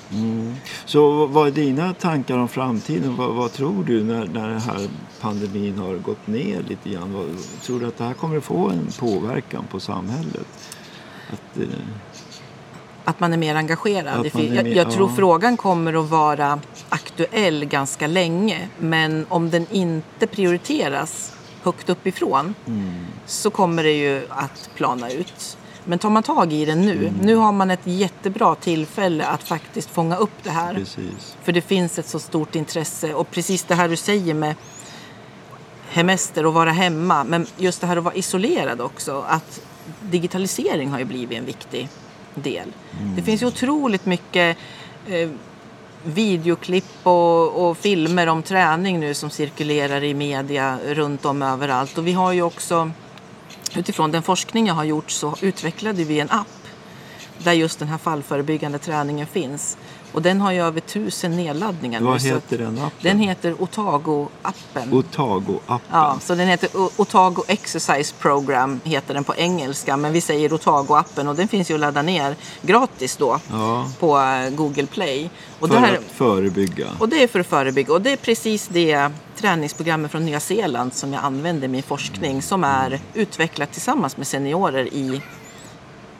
Så 0.85 1.25
vad 1.25 1.47
är 1.47 1.51
dina 1.51 1.93
tankar 1.93 2.37
om 2.37 2.47
framtiden? 2.47 3.15
Vad, 3.15 3.29
vad 3.35 3.51
tror 3.53 3.83
du 3.83 4.03
när, 4.03 4.25
när 4.25 4.47
den 4.49 4.59
här 4.61 4.87
pandemin 5.21 5.77
har 5.77 5.93
gått 5.95 6.27
ner 6.27 6.61
lite 6.67 6.89
grann? 6.89 7.13
Vad, 7.13 7.25
tror 7.61 7.79
du 7.79 7.85
att 7.87 7.97
det 7.97 8.03
här 8.03 8.13
kommer 8.13 8.37
att 8.37 8.43
få 8.43 8.69
en 8.69 8.87
påverkan 8.99 9.65
på 9.71 9.79
samhället? 9.79 10.47
Att, 11.31 11.57
eh, 11.57 11.67
Att 13.03 13.19
man 13.19 13.33
är 13.33 13.37
mer 13.37 13.55
engagerad. 13.55 14.25
Är 14.25 14.31
jag, 14.53 14.63
mer- 14.65 14.75
jag 14.75 14.91
tror 14.91 15.09
ja. 15.09 15.15
frågan 15.15 15.57
kommer 15.57 15.93
att 16.03 16.09
vara 16.09 16.59
aktuell 16.89 17.65
ganska 17.65 18.07
länge. 18.07 18.69
Men 18.79 19.25
om 19.29 19.49
den 19.49 19.65
inte 19.71 20.27
prioriteras 20.27 21.33
högt 21.63 21.89
uppifrån 21.89 22.55
Mm. 22.67 23.05
så 23.25 23.49
kommer 23.49 23.83
det 23.83 23.91
ju 23.91 24.21
att 24.29 24.69
plana 24.75 25.11
ut. 25.11 25.57
Men 25.85 25.99
tar 25.99 26.09
man 26.09 26.23
tag 26.23 26.53
i 26.53 26.65
den 26.65 26.81
nu, 26.81 26.93
Mm. 27.07 27.13
nu 27.21 27.35
har 27.35 27.51
man 27.51 27.71
ett 27.71 27.79
jättebra 27.83 28.55
tillfälle 28.55 29.25
att 29.25 29.43
faktiskt 29.43 29.89
fånga 29.89 30.15
upp 30.15 30.43
det 30.43 30.49
här. 30.49 30.73
precis. 30.73 31.35
För 31.43 31.51
det 31.51 31.61
finns 31.61 31.99
ett 31.99 32.07
så 32.07 32.19
stort 32.19 32.55
intresse. 32.55 33.13
Och 33.13 33.31
precis 33.31 33.63
det 33.63 33.75
här 33.75 33.89
du 33.89 33.95
säger 33.95 34.33
med 34.33 34.55
hemester 35.89 36.45
och 36.45 36.53
vara 36.53 36.71
hemma. 36.71 37.23
Men 37.23 37.45
just 37.57 37.81
det 37.81 37.87
här 37.87 37.97
att 37.97 38.03
vara 38.03 38.15
isolerad 38.15 38.81
också. 38.81 39.25
Att 39.27 39.61
digitalisering 40.01 40.89
har 40.91 40.99
ju 40.99 41.05
blivit 41.05 41.37
en 41.37 41.45
viktig 41.45 41.89
del. 42.35 42.67
Det 43.15 43.21
finns 43.21 43.41
ju 43.41 43.45
otroligt 43.45 44.05
mycket 44.05 44.57
eh, 45.07 45.29
videoklipp 46.03 46.85
och, 47.07 47.69
och 47.69 47.77
filmer 47.77 48.27
om 48.27 48.43
träning 48.43 48.99
nu 48.99 49.13
som 49.13 49.29
cirkulerar 49.29 50.03
i 50.03 50.13
media 50.13 50.77
runt 50.87 51.25
om 51.25 51.41
överallt. 51.41 51.97
Och 51.97 52.07
vi 52.07 52.13
har 52.13 52.31
ju 52.31 52.41
också 52.41 52.91
utifrån 53.77 54.11
den 54.11 54.23
forskning 54.23 54.67
jag 54.67 54.73
har 54.73 54.83
gjort 54.83 55.11
så 55.11 55.35
utvecklade 55.41 56.03
vi 56.03 56.19
en 56.19 56.29
app 56.29 56.47
där 57.37 57.53
just 57.53 57.79
den 57.79 57.87
här 57.87 57.97
fallförebyggande 57.97 58.79
träningen 58.79 59.27
finns. 59.27 59.77
Och 60.13 60.21
den 60.21 60.41
har 60.41 60.51
ju 60.51 60.61
över 60.61 60.79
tusen 60.79 61.35
nedladdningar 61.35 61.99
nu. 61.99 62.05
Vad 62.05 62.21
så 62.21 62.27
heter 62.27 62.57
den 62.57 62.77
appen? 62.77 62.91
Den 63.01 63.19
heter 63.19 63.53
Otago-appen. 63.53 64.91
Otago-appen. 64.91 65.79
Ja, 65.91 66.17
så 66.21 66.35
den 66.35 66.47
heter 66.47 66.69
Otago 66.97 67.43
Exercise 67.47 68.13
Program 68.19 68.79
heter 68.83 69.13
den 69.13 69.23
på 69.23 69.35
engelska. 69.35 69.97
Men 69.97 70.13
vi 70.13 70.21
säger 70.21 70.49
Otago-appen 70.49 71.27
och 71.29 71.35
den 71.35 71.47
finns 71.47 71.71
ju 71.71 71.73
att 71.73 71.79
ladda 71.79 72.01
ner 72.01 72.35
gratis 72.61 73.17
då 73.17 73.39
Ja, 73.51 73.87
på 73.99 74.19
eh, 74.19 74.49
Google 74.49 74.85
Play. 74.85 75.29
Och 75.59 75.67
för 75.67 75.75
det, 75.75 75.81
här, 75.81 75.97
att 75.97 76.03
förebygga. 76.03 76.87
och 76.99 77.09
det 77.09 77.23
är 77.23 77.27
för 77.27 77.39
att 77.39 77.47
förebygga. 77.47 77.93
Och 77.93 78.01
det 78.01 78.11
är 78.11 78.17
precis 78.17 78.67
det 78.67 79.09
träningsprogrammet 79.37 80.11
från 80.11 80.25
Nya 80.25 80.39
Zeeland 80.39 80.93
som 80.93 81.13
jag 81.13 81.23
använder 81.23 81.65
i 81.65 81.71
min 81.71 81.83
forskning 81.83 82.41
som 82.41 82.63
är 82.63 82.99
utvecklat 83.13 83.71
tillsammans 83.71 84.17
med 84.17 84.27
seniorer 84.27 84.85
i 84.93 85.21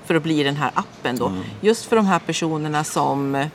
för 0.06 0.16
att 0.16 0.24
bli 0.24 0.44
den 0.44 0.56
här 0.56 0.72
appen 0.74 1.16
då. 1.18 1.34
Just 1.62 1.86
för 1.86 1.96
de 1.96 2.06
här 2.06 2.20
personerna 2.20 2.84
som 2.84 3.46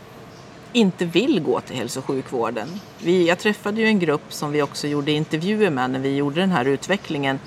inte 0.72 1.04
vill 1.04 1.40
gå 1.40 1.60
till 1.60 1.76
hälso 1.76 2.00
och 2.00 2.06
sjukvården. 2.06 2.80
Vi, 3.02 3.28
jag 3.28 3.38
träffade 3.38 3.80
ju 3.80 3.86
en 3.86 3.98
grupp 3.98 4.32
som 4.32 4.52
vi 4.52 4.62
också 4.62 4.86
gjorde 4.86 5.12
intervjuer 5.12 5.70
med 5.70 5.90
när 5.90 5.98
vi 5.98 6.16
gjorde 6.16 6.40
den 6.40 6.50
här 6.50 6.64
utvecklingen. 6.64 7.38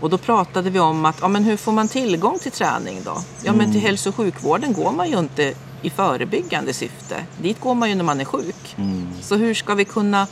Och 0.00 0.10
då 0.10 0.18
pratade 0.18 0.70
vi 0.70 0.78
om 0.80 1.04
att, 1.04 1.18
ja 1.20 1.28
men 1.28 1.44
hur 1.44 1.56
får 1.56 1.72
man 1.72 1.88
tillgång 1.88 2.38
till 2.38 2.52
träning 2.52 3.00
då? 3.04 3.22
Ja 3.44 3.52
men 3.52 3.72
till 3.72 3.80
hälso 3.80 4.08
och 4.08 4.14
sjukvården 4.16 4.72
går 4.72 4.92
man 4.92 5.10
ju 5.10 5.18
inte 5.18 5.54
i 5.82 5.90
förebyggande 5.90 6.72
syfte. 6.72 7.16
Dit 7.42 7.60
går 7.60 7.74
man 7.74 7.88
ju 7.88 7.94
när 7.94 8.04
man 8.04 8.20
är 8.20 8.24
sjuk. 8.24 8.76
Så 9.22 9.36
hur 9.36 9.54
ska 9.54 9.74
vi 9.74 9.84
kunna 9.84 10.26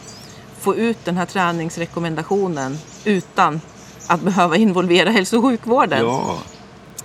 få 0.60 0.76
ut 0.76 1.04
den 1.04 1.16
här 1.16 1.26
träningsrekommendationen 1.26 2.78
utan 3.04 3.60
att 4.06 4.20
behöva 4.24 4.56
involvera 4.56 5.10
hälso 5.10 5.36
och 5.36 5.42
sjukvården? 5.42 6.04
Ja, 6.06 6.38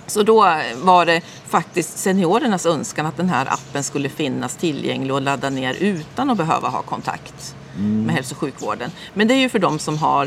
Så 0.06 0.22
då 0.22 0.34
var 0.82 1.06
det 1.06 1.20
faktiskt 1.48 1.98
seniorernas 1.98 2.66
önskan 2.66 3.06
att 3.06 3.16
den 3.16 3.28
här 3.28 3.46
appen 3.52 3.84
skulle 3.84 4.08
finnas 4.08 4.56
tillgänglig 4.56 5.14
och 5.14 5.22
ladda 5.22 5.50
ner 5.50 5.74
utan 5.80 6.30
att 6.30 6.36
behöva 6.36 6.68
ha 6.68 6.82
kontakt 6.82 7.54
med 7.76 8.14
hälso 8.14 8.34
och 8.34 8.38
sjukvården. 8.40 8.90
Men 9.14 9.28
det 9.28 9.34
är 9.34 9.38
ju 9.38 9.48
för 9.48 9.58
de 9.58 9.78
som 9.78 9.98
har 9.98 10.26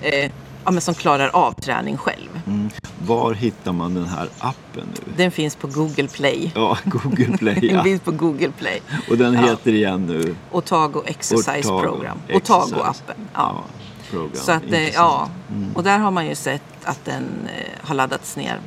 eh, 0.00 0.30
ja, 0.64 0.70
men 0.70 0.80
som 0.80 0.94
klarar 0.94 1.28
av 1.28 1.52
träning 1.52 1.96
själv. 1.96 2.28
mm. 2.46 2.70
var 3.06 3.34
hittar 3.34 3.72
man 3.72 3.94
den 3.94 4.06
här 4.06 4.28
appen 4.38 4.88
nu? 4.94 5.12
Den 5.16 5.30
finns 5.30 5.56
på 5.56 5.66
Google 5.66 6.08
Play. 6.08 6.52
Ja, 6.54 6.78
Google 6.84 7.36
Play. 7.38 7.54
Den 7.60 7.74
Ja. 7.76 7.82
finns 7.84 8.00
på 8.02 8.10
Google 8.10 8.50
Play. 8.58 8.80
Och 9.10 9.18
den 9.18 9.34
Ja. 9.34 9.40
heter 9.40 9.72
igen 9.72 10.06
nu? 10.06 10.36
Otago 10.52 11.02
Exercise 11.06 11.58
Otago 11.68 11.82
Program. 11.82 12.18
Exercise. 12.28 12.74
Otago-appen. 12.74 13.16
Ja. 13.34 13.64
program. 14.10 14.30
Så 14.34 14.52
att, 14.52 14.62
eh, 14.62 14.80
Intressant. 14.80 14.94
ja. 14.94 15.28
Och 15.74 15.82
där 15.82 15.98
har 15.98 16.10
man 16.10 16.26
ju 16.26 16.34
sett 16.34 16.62
att 16.84 17.04
den 17.04 17.48
eh, 17.56 17.86
har 17.88 17.94
laddats 17.94 18.36
ner 18.36 18.60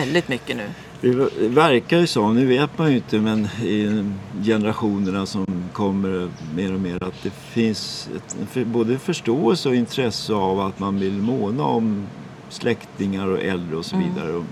väldigt 0.00 0.28
mycket 0.28 0.56
nu. 0.56 0.66
Det 1.00 1.48
verkar 1.48 1.98
ju 1.98 2.06
som, 2.06 2.34
nu 2.34 2.46
vet 2.46 2.78
man 2.78 2.90
ju 2.90 2.96
inte, 2.96 3.18
men 3.18 3.44
i 3.62 4.04
generationerna 4.44 5.26
som 5.26 5.46
kommer 5.72 6.30
mer 6.54 6.74
och 6.74 6.80
mer 6.80 7.04
att 7.04 7.22
det 7.22 7.30
finns 7.30 8.08
ett, 8.16 8.66
både 8.66 8.98
förståelse 8.98 9.68
och 9.68 9.74
intresse 9.74 10.32
av 10.34 10.60
att 10.60 10.78
man 10.78 10.98
vill 11.00 11.12
måna 11.12 11.64
om 11.64 12.06
släktingar 12.48 13.26
och 13.26 13.40
äldre 13.40 13.76
och 13.76 13.84
så 13.84 13.96
Mm. 13.96 14.08
vidare. 14.08 14.32
Och, 14.32 14.44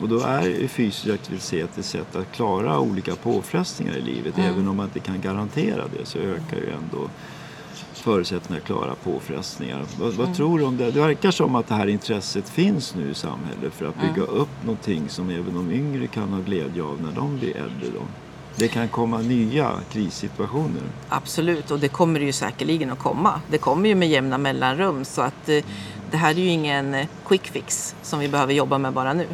och 0.00 0.08
då 0.08 0.20
är 0.20 0.68
fysisk 0.68 1.14
aktivitet 1.14 1.78
ett 1.78 1.84
sätt 1.84 2.16
att 2.16 2.32
klara 2.32 2.80
olika 2.80 3.14
påfrestningar 3.16 3.96
i 3.96 4.00
livet. 4.00 4.38
Mm. 4.38 4.50
Även 4.50 4.68
om 4.68 4.76
man 4.76 4.86
inte 4.86 5.00
kan 5.00 5.20
garantera 5.20 5.82
det 5.98 6.06
så 6.06 6.18
ökar 6.18 6.56
ju 6.56 6.70
ändå 6.70 7.08
förutsättningar 8.04 8.60
att 8.60 8.66
klara 8.66 8.94
påfrestningar. 8.94 9.84
Vad, 9.98 10.12
Mm. 10.14 10.26
vad 10.26 10.36
tror 10.36 10.58
du 10.58 10.64
om 10.64 10.76
det? 10.76 10.90
Det 10.90 11.00
verkar 11.00 11.30
som 11.30 11.54
att 11.54 11.66
det 11.66 11.74
här 11.74 11.86
intresset 11.86 12.48
finns 12.48 12.94
nu 12.94 13.10
i 13.10 13.14
samhället 13.14 13.72
för 13.74 13.86
att 13.86 13.94
bygga 14.00 14.28
Mm. 14.28 14.40
upp 14.40 14.48
någonting 14.64 15.08
som 15.08 15.30
även 15.30 15.54
de 15.54 15.70
yngre 15.72 16.06
kan 16.06 16.28
ha 16.32 16.40
glädje 16.40 16.82
av 16.82 17.02
när 17.02 17.12
de 17.12 17.38
blir 17.38 17.56
äldre. 17.56 17.88
Då. 17.94 18.00
Det 18.56 18.68
kan 18.68 18.88
komma 18.88 19.18
nya 19.18 19.70
krissituationer. 19.92 20.82
Absolut, 21.08 21.70
och 21.70 21.78
det 21.78 21.88
kommer 21.88 22.20
det 22.20 22.26
ju 22.26 22.32
säkerligen 22.32 22.90
att 22.90 22.98
komma. 22.98 23.40
Det 23.50 23.58
kommer 23.58 23.88
ju 23.88 23.94
med 23.94 24.08
jämna 24.08 24.38
mellanrum 24.38 25.04
så 25.04 25.22
att 25.22 25.48
eh, 25.48 25.64
det 26.10 26.16
här 26.16 26.30
är 26.30 26.34
ju 26.38 26.48
ingen 26.48 26.94
eh, 26.94 27.06
quick 27.26 27.46
fix 27.46 27.94
som 28.02 28.18
vi 28.18 28.28
behöver 28.28 28.52
jobba 28.54 28.78
med 28.78 28.92
bara 28.92 29.12
nu. 29.12 29.26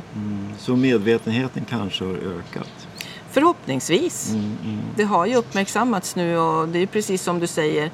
Så 0.59 0.76
medvetenheten 0.76 1.64
kanske 1.70 2.04
har 2.04 2.14
ökat. 2.14 2.87
Förhoppningsvis. 3.30 4.30
Mm, 4.30 4.56
mm. 4.64 4.78
Det 4.96 5.04
har 5.04 5.26
ju 5.26 5.35
uppmärksammats 5.37 6.16
nu 6.16 6.38
och 6.38 6.68
det 6.68 6.78
är 6.78 6.87
precis 6.87 7.22
som 7.22 7.38
du 7.40 7.46
säger. 7.46 7.90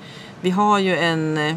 Vi 0.46 0.50
har 0.50 0.78
ju 0.78 0.96
en, 0.96 1.38
eh, 1.38 1.56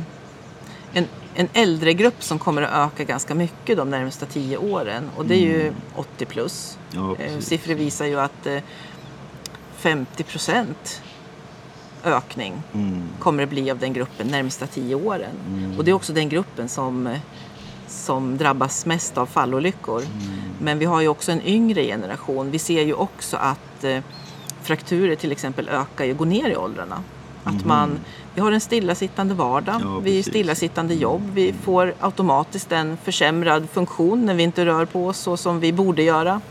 en, 0.94 1.06
en 1.36 1.48
äldregrupp 1.54 2.24
som 2.24 2.40
kommer 2.40 2.62
att 2.62 2.94
öka 2.94 3.04
ganska 3.04 3.36
mycket 3.36 3.78
de 3.78 3.90
närmsta 3.90 4.26
tio 4.26 4.58
åren 4.58 5.10
och 5.18 5.26
det 5.26 5.36
är 5.36 5.40
ju 5.40 5.74
80 5.96 6.26
plus. 6.26 6.78
Ja, 6.92 7.12
Eh, 7.12 7.16
precis. 7.18 7.46
Siffror 7.46 7.74
visar 7.74 8.06
ju 8.06 8.20
att 8.20 8.46
eh, 8.48 8.58
50 9.76 10.24
procent 10.24 11.02
ökning 12.04 12.54
Mm. 12.74 13.04
kommer 13.20 13.44
det 13.44 13.48
bli 13.48 13.72
av 13.72 13.78
den 13.80 13.94
gruppen 13.94 14.28
närmsta 14.28 14.68
tio 14.68 14.96
åren. 14.96 15.76
Och 15.78 15.86
det 15.86 15.92
är 15.92 15.96
också 15.96 16.14
den 16.14 16.30
gruppen 16.30 16.70
som, 16.70 17.08
eh, 17.08 17.20
som 17.88 18.38
drabbas 18.38 18.86
mest 18.86 19.18
av 19.18 19.26
fallolyckor. 19.26 20.04
Men 20.62 20.80
vi 20.80 20.86
har 20.86 21.02
ju 21.02 21.08
också 21.08 21.32
en 21.32 21.42
yngre 21.46 21.84
generation. 21.84 22.52
Vi 22.52 22.60
ser 22.60 22.82
ju 22.82 22.94
också 22.94 23.38
att 23.38 23.84
eh, 23.84 24.00
frakturer 24.62 25.16
till 25.16 25.32
exempel 25.32 25.70
ökar 25.70 26.06
ju, 26.06 26.14
går 26.14 26.26
ner 26.26 26.50
i 26.50 26.56
åldrarna. 26.56 27.04
Att 27.44 27.66
man, 27.66 28.00
vi 28.36 28.42
har 28.42 28.52
en 28.52 28.62
stillasittande 28.62 29.34
vardag, 29.34 29.82
Ja, 29.82 30.00
vi 30.00 30.20
är 30.20 30.24
stillasittande 30.24 30.94
jobb, 30.94 31.22
vi 31.34 31.54
får 31.54 31.94
automatiskt 32.00 32.72
en 32.72 32.98
försämrad 33.04 33.70
funktion 33.70 34.26
när 34.26 34.34
vi 34.34 34.44
inte 34.44 34.66
rör 34.66 34.86
på 34.86 35.08
oss 35.08 35.18
så 35.18 35.38
som 35.38 35.60
vi 35.60 35.74
borde 35.74 36.04
göra. 36.04 36.42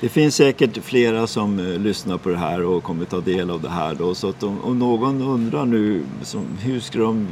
Det 0.00 0.08
finns 0.08 0.36
säkert 0.36 0.78
flera 0.84 1.26
som 1.26 1.58
eh, 1.58 1.80
lyssnar 1.80 2.18
på 2.18 2.28
det 2.28 2.36
här 2.36 2.62
och 2.62 2.82
kommer 2.82 3.04
ta 3.04 3.20
del 3.20 3.50
av 3.50 3.60
det 3.60 3.68
här. 3.68 3.94
Då, 3.94 4.14
så 4.14 4.28
att 4.28 4.42
om, 4.42 4.60
om 4.64 4.78
någon 4.78 5.22
undrar 5.22 5.64
nu 5.64 6.04
som, 6.22 6.46
hur 6.60 6.80
ska 6.80 6.98
de 6.98 7.28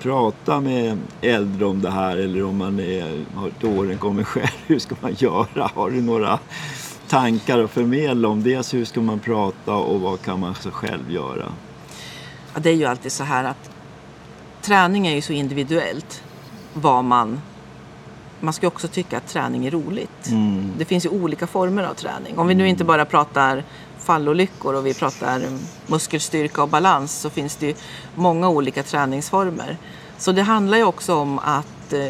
prata 0.00 0.60
med 0.60 0.98
äldre 1.20 1.64
om 1.64 1.82
det 1.82 1.90
här 1.90 2.16
eller 2.16 2.44
om 2.44 2.56
man 2.56 2.80
är, 2.80 3.24
har 3.34 3.50
till 3.50 3.68
åren 3.68 3.98
kommer 3.98 4.24
själv, 4.24 4.48
hur 4.66 4.78
ska 4.78 4.94
man 5.00 5.14
göra? 5.18 5.70
Har 5.74 5.90
du 5.90 6.02
några 6.02 6.38
tankar 7.08 7.58
att 7.58 7.70
förmedla 7.70 8.28
om 8.28 8.42
dels 8.42 8.74
hur 8.74 8.84
ska 8.84 9.00
man 9.00 9.18
prata 9.18 9.74
och 9.74 10.00
vad 10.00 10.22
kan 10.22 10.40
man 10.40 10.54
själv 10.54 11.10
göra? 11.10 11.52
Ja, 12.54 12.60
det 12.60 12.70
är 12.70 12.74
ju 12.74 12.84
alltid 12.84 13.12
så 13.12 13.24
här 13.24 13.44
att 13.44 13.70
träning 14.62 15.06
är 15.06 15.14
ju 15.14 15.22
så 15.22 15.32
individuellt 15.32 16.22
vad 16.74 17.04
man... 17.04 17.40
Man 18.40 18.52
ska 18.52 18.66
också 18.66 18.88
tycka 18.88 19.16
att 19.16 19.28
träning 19.28 19.66
är 19.66 19.70
roligt. 19.70 20.26
Mm. 20.26 20.72
Det 20.78 20.84
finns 20.84 21.04
ju 21.04 21.08
olika 21.08 21.46
former 21.46 21.82
av 21.84 21.94
träning. 21.94 22.38
Om 22.38 22.46
vi 22.46 22.54
nu 22.54 22.68
inte 22.68 22.84
bara 22.84 23.04
pratar 23.04 23.64
fallolyckor 23.98 24.74
och 24.74 24.86
vi 24.86 24.94
pratar 24.94 25.36
mm, 25.36 25.58
muskelstyrka 25.86 26.62
och 26.62 26.68
balans 26.68 27.12
så 27.12 27.30
finns 27.30 27.56
det 27.56 27.66
ju 27.66 27.74
många 28.14 28.48
olika 28.48 28.82
träningsformer. 28.82 29.76
Så 30.18 30.32
det 30.32 30.42
handlar 30.42 30.78
ju 30.78 30.84
också 30.84 31.14
om 31.14 31.38
att 31.38 31.92
eh, 31.92 32.06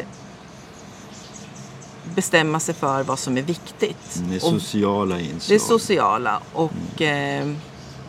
bestämma 2.14 2.60
sig 2.60 2.74
för 2.74 3.02
vad 3.02 3.18
som 3.18 3.38
är 3.38 3.42
viktigt. 3.42 4.16
Mm, 4.16 4.30
Det 4.30 4.36
är 4.36 4.40
sociala 4.40 5.20
inslag. 5.20 5.56
det 5.56 5.60
sociala 5.60 6.40
och 6.52 7.02
eh, 7.02 7.46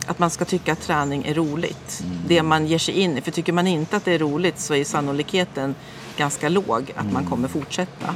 att 0.06 0.18
man 0.18 0.30
ska 0.30 0.44
tycka 0.44 0.72
att 0.72 0.80
träning 0.80 1.24
är 1.24 1.34
roligt. 1.34 2.04
Det 2.26 2.42
man 2.42 2.66
ger 2.66 2.78
sig 2.78 2.94
in 2.94 3.18
i. 3.18 3.20
För 3.20 3.30
tycker 3.30 3.52
man 3.52 3.66
inte 3.66 3.96
att 3.96 4.04
det 4.04 4.12
är 4.12 4.18
roligt 4.18 4.58
så 4.58 4.74
är 4.74 4.84
sannolikheten 4.84 5.74
ganska 6.16 6.48
låg 6.48 6.92
att 6.96 7.12
man 7.12 7.26
kommer 7.26 7.48
fortsätta. 7.48 8.14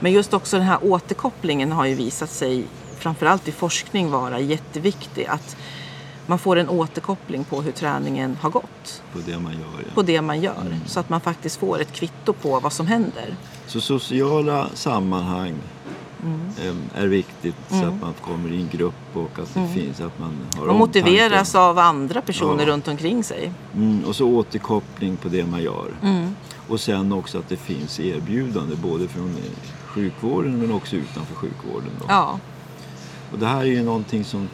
Men 0.00 0.12
just 0.12 0.34
också 0.34 0.56
den 0.56 0.66
här 0.66 0.78
återkopplingen 0.82 1.72
har 1.72 1.86
ju 1.86 1.94
visat 1.94 2.30
sig, 2.30 2.64
framförallt 2.98 3.48
i 3.48 3.52
forskning, 3.52 4.10
vara 4.10 4.40
jätteviktig. 4.40 5.26
Att 5.26 5.56
man 6.26 6.38
får 6.38 6.56
en 6.56 6.68
återkoppling 6.68 7.44
på 7.44 7.62
hur 7.62 7.72
träningen 7.72 8.38
har 8.40 8.50
gått. 8.50 9.02
på 9.12 9.18
det 9.26 9.38
man 9.38 9.52
gör. 9.52 9.78
Ja. 9.78 9.94
På 9.94 10.02
det 10.02 10.22
man 10.22 10.40
gör. 10.40 10.78
Så 10.86 11.00
att 11.00 11.08
man 11.08 11.20
faktiskt 11.20 11.56
får 11.56 11.80
ett 11.80 11.92
kvitto 11.92 12.32
på 12.32 12.60
vad 12.60 12.72
som 12.72 12.86
händer. 12.86 13.36
Så 13.66 13.80
sociala 13.80 14.68
sammanhang 14.74 15.54
em, 16.22 16.80
är 16.94 17.06
viktigt 17.06 17.54
så 17.68 17.84
att 17.84 18.00
man 18.00 18.14
kommer 18.20 18.52
i 18.52 18.60
en 18.60 18.68
grupp 18.72 18.94
och 19.14 19.38
att 19.38 19.54
det 19.54 19.68
finns 19.74 20.00
att 20.00 20.18
man 20.18 20.32
har 20.56 20.66
Och 20.66 20.74
motiveras 20.74 21.54
av 21.54 21.78
andra 21.78 22.20
personer 22.22 22.66
Ja. 22.66 22.72
runt 22.72 22.88
omkring 22.88 23.24
sig. 23.24 23.52
Mm, 23.74 24.04
och 24.04 24.16
så 24.16 24.28
återkoppling 24.28 25.16
på 25.16 25.28
det 25.28 25.46
man 25.46 25.62
gör. 25.62 25.90
Mm. 26.02 26.34
Och 26.68 26.80
sen 26.80 27.12
också 27.12 27.38
att 27.38 27.48
det 27.48 27.56
finns 27.56 28.00
erbjudande 28.00 28.76
både 28.76 29.08
från 29.08 29.28
eh, 29.28 29.68
sjukvården 29.86 30.58
men 30.58 30.72
också 30.72 30.96
utanför 30.96 31.34
sjukvården. 31.34 31.90
Då. 32.00 32.04
Ja. 32.08 32.38
Och 33.32 33.38
det 33.38 33.46
här 33.46 33.60
är 33.60 33.64
ju 33.64 33.82
någonting 33.82 34.24
som 34.24 34.48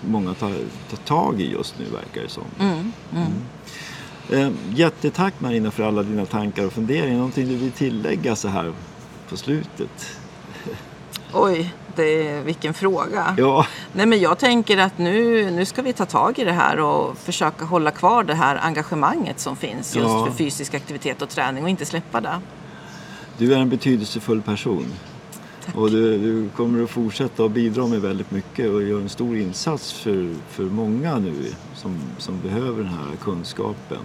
många 0.00 0.34
tar, 0.34 0.52
tar 0.90 0.96
tag 0.96 1.40
i 1.40 1.50
just 1.52 1.78
nu 1.78 1.84
verkar 1.84 2.22
det 2.22 2.28
som. 2.28 2.44
Mm. 2.60 2.92
Mm. 3.12 3.32
Eh, 4.30 4.52
jättetack 4.74 5.34
Marina 5.38 5.70
för 5.70 5.82
alla 5.82 6.02
dina 6.02 6.26
tankar 6.26 6.66
och 6.66 6.72
funderingar. 6.72 7.16
Någonting 7.16 7.48
du 7.48 7.56
vill 7.56 7.72
tillägga 7.72 8.36
så 8.36 8.48
här 8.48 8.72
på 9.28 9.36
slutet? 9.36 10.18
Oj, 11.32 11.72
det, 11.96 12.40
vilken 12.40 12.74
fråga. 12.74 13.34
Ja, 13.38 13.66
Nej, 13.92 14.06
men 14.06 14.20
jag 14.20 14.38
tänker 14.38 14.78
att 14.78 14.98
nu, 14.98 15.50
nu 15.50 15.64
ska 15.64 15.82
vi 15.82 15.92
ta 15.92 16.06
tag 16.06 16.38
i 16.38 16.44
det 16.44 16.52
här 16.52 16.80
och 16.80 17.18
försöka 17.18 17.64
hålla 17.64 17.90
kvar 17.90 18.24
det 18.24 18.34
här 18.34 18.56
engagemanget 18.62 19.40
som 19.40 19.56
finns 19.56 19.96
just 19.96 20.08
Ja. 20.08 20.26
för 20.26 20.32
fysisk 20.32 20.74
aktivitet 20.74 21.22
och 21.22 21.28
träning 21.28 21.64
och 21.64 21.70
inte 21.70 21.84
släppa 21.86 22.20
det. 22.20 22.40
du 23.38 23.54
är 23.54 23.58
en 23.58 23.68
betydelsefull 23.68 24.42
person. 24.42 24.86
Och 25.74 25.90
du, 25.90 26.18
du 26.18 26.48
kommer 26.48 26.84
att 26.84 26.90
fortsätta 26.90 27.44
att 27.44 27.50
bidra 27.50 27.86
med 27.86 28.00
väldigt 28.00 28.30
mycket 28.30 28.70
och 28.70 28.82
göra 28.82 29.00
en 29.00 29.08
stor 29.08 29.36
insats 29.36 29.92
för, 29.92 30.34
för 30.50 30.62
många 30.62 31.18
nu 31.18 31.34
som, 31.74 32.00
som 32.18 32.40
behöver 32.40 32.82
den 32.82 32.92
här 32.92 33.16
kunskapen. 33.22 33.98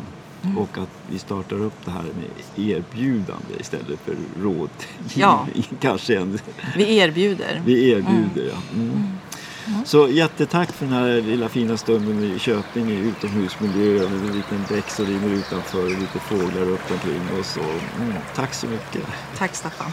Och 0.58 0.78
att 0.78 0.90
vi 1.10 1.20
startar 1.20 1.56
upp 1.62 1.86
det 1.86 1.92
här 1.92 2.04
med 2.04 2.68
erbjudande 2.70 3.54
istället 3.60 4.00
för 4.06 4.16
rådgivning. 4.42 4.70
Ja. 5.14 5.48
Kanske 5.82 6.18
en, 6.20 6.40
Vi 6.76 6.98
erbjuder. 6.98 7.62
vi 7.66 7.90
erbjuder, 7.90 8.52
ja. 8.54 8.62
Mm. 8.76 9.08
Så 9.86 10.08
jättetack 10.10 10.72
för 10.72 10.86
den 10.86 10.94
här 10.94 11.22
lilla 11.22 11.50
fina 11.50 11.78
stunden 11.78 12.24
i 12.24 12.40
Köping 12.40 12.90
i 12.92 12.96
utomhusmiljö 12.96 14.10
med 14.10 14.20
en 14.30 14.36
liten 14.36 14.66
bäck 14.70 14.90
som 14.90 15.06
rinner 15.06 15.30
utanför 15.30 15.84
och 15.84 15.90
lite 15.90 16.20
fåglar 16.20 16.66
runt 16.66 16.92
omkring 16.92 17.40
oss. 17.40 17.58
Och, 17.58 18.02
mm, 18.02 18.14
tack 18.36 18.54
så 18.54 18.68
mycket. 18.68 19.02
Tack 19.38 19.56
Staffan. 19.56 19.92